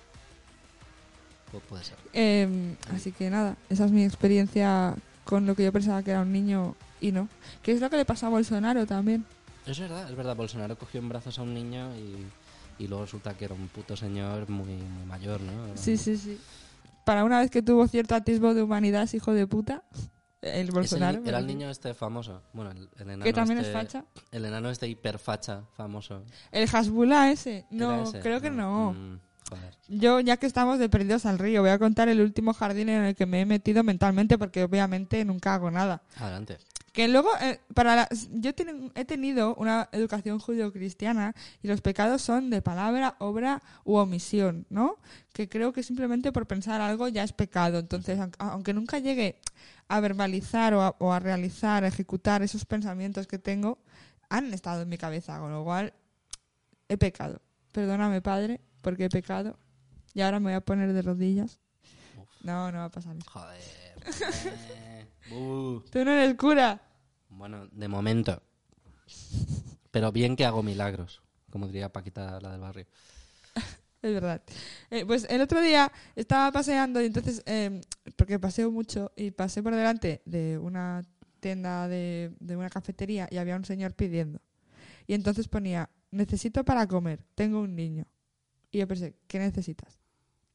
pu- 1.51 1.61
puede 1.61 1.83
ser. 1.83 1.97
Eh, 2.13 2.75
así 2.93 3.11
que 3.11 3.29
nada, 3.29 3.55
esa 3.69 3.85
es 3.85 3.91
mi 3.91 4.03
experiencia 4.03 4.95
con 5.23 5.45
lo 5.45 5.55
que 5.55 5.63
yo 5.63 5.71
pensaba 5.71 6.01
que 6.03 6.11
era 6.11 6.21
un 6.21 6.31
niño 6.31 6.75
y 6.99 7.11
no. 7.11 7.27
Que 7.61 7.71
es 7.73 7.81
lo 7.81 7.89
que 7.89 7.97
le 7.97 8.05
pasó 8.05 8.25
a 8.27 8.29
Bolsonaro 8.29 8.85
también. 8.85 9.25
Es 9.65 9.79
verdad, 9.79 10.09
es 10.09 10.15
verdad. 10.15 10.35
Bolsonaro 10.35 10.77
cogió 10.77 10.99
en 10.99 11.09
brazos 11.09 11.39
a 11.39 11.41
un 11.43 11.53
niño 11.53 11.89
y, 11.95 12.83
y 12.83 12.87
luego 12.87 13.05
resulta 13.05 13.33
que 13.35 13.45
era 13.45 13.53
un 13.53 13.67
puto 13.69 13.95
señor 13.95 14.49
muy, 14.49 14.73
muy 14.73 15.05
mayor, 15.05 15.39
¿no? 15.41 15.67
Era 15.67 15.77
Sí, 15.77 15.95
sí, 15.97 16.17
sí. 16.17 16.37
Para 17.05 17.23
una 17.23 17.39
vez 17.39 17.51
que 17.51 17.61
tuvo 17.61 17.87
cierto 17.87 18.15
atisbo 18.15 18.53
de 18.53 18.63
humanidad, 18.63 19.07
hijo 19.13 19.31
de 19.33 19.45
puta, 19.47 19.83
el 20.43 20.67
el 20.67 20.71
Bolsonaro. 20.71 21.19
ni- 21.21 21.29
era 21.29 21.39
el 21.39 21.47
niño 21.47 21.69
este 21.69 21.93
famoso. 21.93 22.41
Bueno, 22.53 22.71
el, 22.71 22.89
el 22.97 23.01
enano 23.01 23.23
que 23.23 23.33
también 23.33 23.59
es 23.59 23.67
este- 23.67 23.77
facha. 23.79 24.05
El 24.31 24.45
enano 24.45 24.69
este 24.69 24.87
hiperfacha 24.87 25.63
famoso. 25.75 26.23
El 26.51 26.67
Hasbula 26.71 27.31
ese. 27.31 27.59
¿Era 27.59 27.65
No, 27.71 28.03
ese? 28.03 28.19
creo 28.19 28.41
que 28.41 28.49
no. 28.49 28.93
Mm, 28.93 29.19
joder. 29.49 29.73
Yo, 29.87 30.19
ya 30.19 30.37
que 30.37 30.45
estamos 30.47 30.79
de 30.79 30.89
perdidos 30.89 31.25
al 31.25 31.39
río, 31.39 31.61
voy 31.61 31.71
a 31.71 31.79
contar 31.79 32.09
el 32.09 32.21
último 32.21 32.53
jardín 32.53 32.89
en 32.89 33.03
el 33.03 33.15
que 33.15 33.25
me 33.25 33.41
he 33.41 33.45
metido 33.45 33.83
mentalmente, 33.83 34.37
porque 34.37 34.63
obviamente 34.63 35.23
nunca 35.25 35.53
hago 35.53 35.71
nada. 35.71 36.01
Adelante. 36.17 36.57
Que 36.91 37.07
luego, 37.07 37.29
eh, 37.41 37.59
para 37.73 37.95
la- 37.95 38.09
yo 38.33 38.53
ten- 38.53 38.91
he 38.93 39.03
tenido 39.03 39.55
una 39.55 39.89
educación 39.93 40.37
judio-cristiana 40.37 41.33
y 41.63 41.67
los 41.67 41.81
pecados 41.81 42.21
son 42.21 42.51
de 42.51 42.61
palabra, 42.61 43.15
obra 43.17 43.63
u 43.83 43.95
omisión, 43.95 44.67
¿no? 44.69 44.97
Que 45.33 45.49
creo 45.49 45.73
que 45.73 45.81
simplemente 45.81 46.31
por 46.31 46.45
pensar 46.45 46.81
algo 46.81 47.07
ya 47.07 47.23
es 47.23 47.33
pecado. 47.33 47.79
Entonces, 47.79 48.19
aunque, 48.19 48.37
aunque 48.39 48.73
nunca 48.75 48.99
llegue 48.99 49.39
a 49.87 49.99
verbalizar 49.99 50.73
o 50.73 50.81
a, 50.81 50.95
o 50.99 51.11
a 51.11 51.19
realizar, 51.19 51.83
a 51.83 51.87
ejecutar 51.87 52.41
esos 52.41 52.65
pensamientos 52.65 53.27
que 53.27 53.39
tengo, 53.39 53.79
han 54.29 54.53
estado 54.53 54.81
en 54.83 54.89
mi 54.89 54.97
cabeza, 54.97 55.39
con 55.39 55.51
lo 55.51 55.63
cual 55.63 55.93
he 56.89 56.97
pecado. 56.97 57.41
Perdóname, 57.71 58.21
Padre, 58.21 58.61
porque 58.81 59.05
he 59.05 59.09
pecado 59.09 59.57
y 60.13 60.21
ahora 60.21 60.39
me 60.39 60.45
voy 60.45 60.53
a 60.53 60.61
poner 60.61 60.93
de 60.93 61.01
rodillas. 61.01 61.59
No, 62.41 62.71
no 62.71 62.79
va 62.79 62.85
a 62.85 62.91
pasar 62.91 63.15
eso. 63.15 63.29
Joder. 63.29 63.61
eh, 64.45 65.07
buh. 65.29 65.81
Tú 65.89 66.03
no 66.03 66.11
eres 66.11 66.35
cura. 66.35 66.81
Bueno, 67.29 67.67
de 67.71 67.87
momento. 67.87 68.41
Pero 69.91 70.11
bien 70.11 70.35
que 70.35 70.45
hago 70.45 70.61
milagros, 70.61 71.21
como 71.51 71.67
diría 71.67 71.91
Paquita, 71.91 72.39
la 72.41 72.51
del 72.51 72.61
barrio. 72.61 72.85
Es 74.03 74.13
verdad. 74.13 74.43
Eh, 74.91 75.05
pues 75.05 75.25
el 75.29 75.39
otro 75.39 75.61
día 75.61 75.89
estaba 76.15 76.51
paseando 76.51 77.01
y 77.01 77.05
entonces, 77.05 77.41
eh, 77.45 77.81
porque 78.17 78.37
paseo 78.37 78.69
mucho, 78.69 79.13
y 79.15 79.31
pasé 79.31 79.63
por 79.63 79.73
delante 79.73 80.21
de 80.25 80.57
una 80.57 81.03
tienda 81.39 81.87
de, 81.87 82.33
de 82.41 82.57
una 82.57 82.69
cafetería 82.69 83.29
y 83.31 83.37
había 83.37 83.55
un 83.55 83.63
señor 83.63 83.93
pidiendo. 83.93 84.41
Y 85.07 85.13
entonces 85.13 85.47
ponía, 85.47 85.89
necesito 86.11 86.65
para 86.65 86.85
comer, 86.85 87.23
tengo 87.33 87.61
un 87.61 87.75
niño. 87.77 88.05
Y 88.71 88.79
yo 88.79 88.87
pensé, 88.89 89.15
¿qué 89.27 89.39
necesitas? 89.39 89.99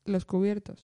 Los 0.04 0.26
cubiertos. 0.26 0.87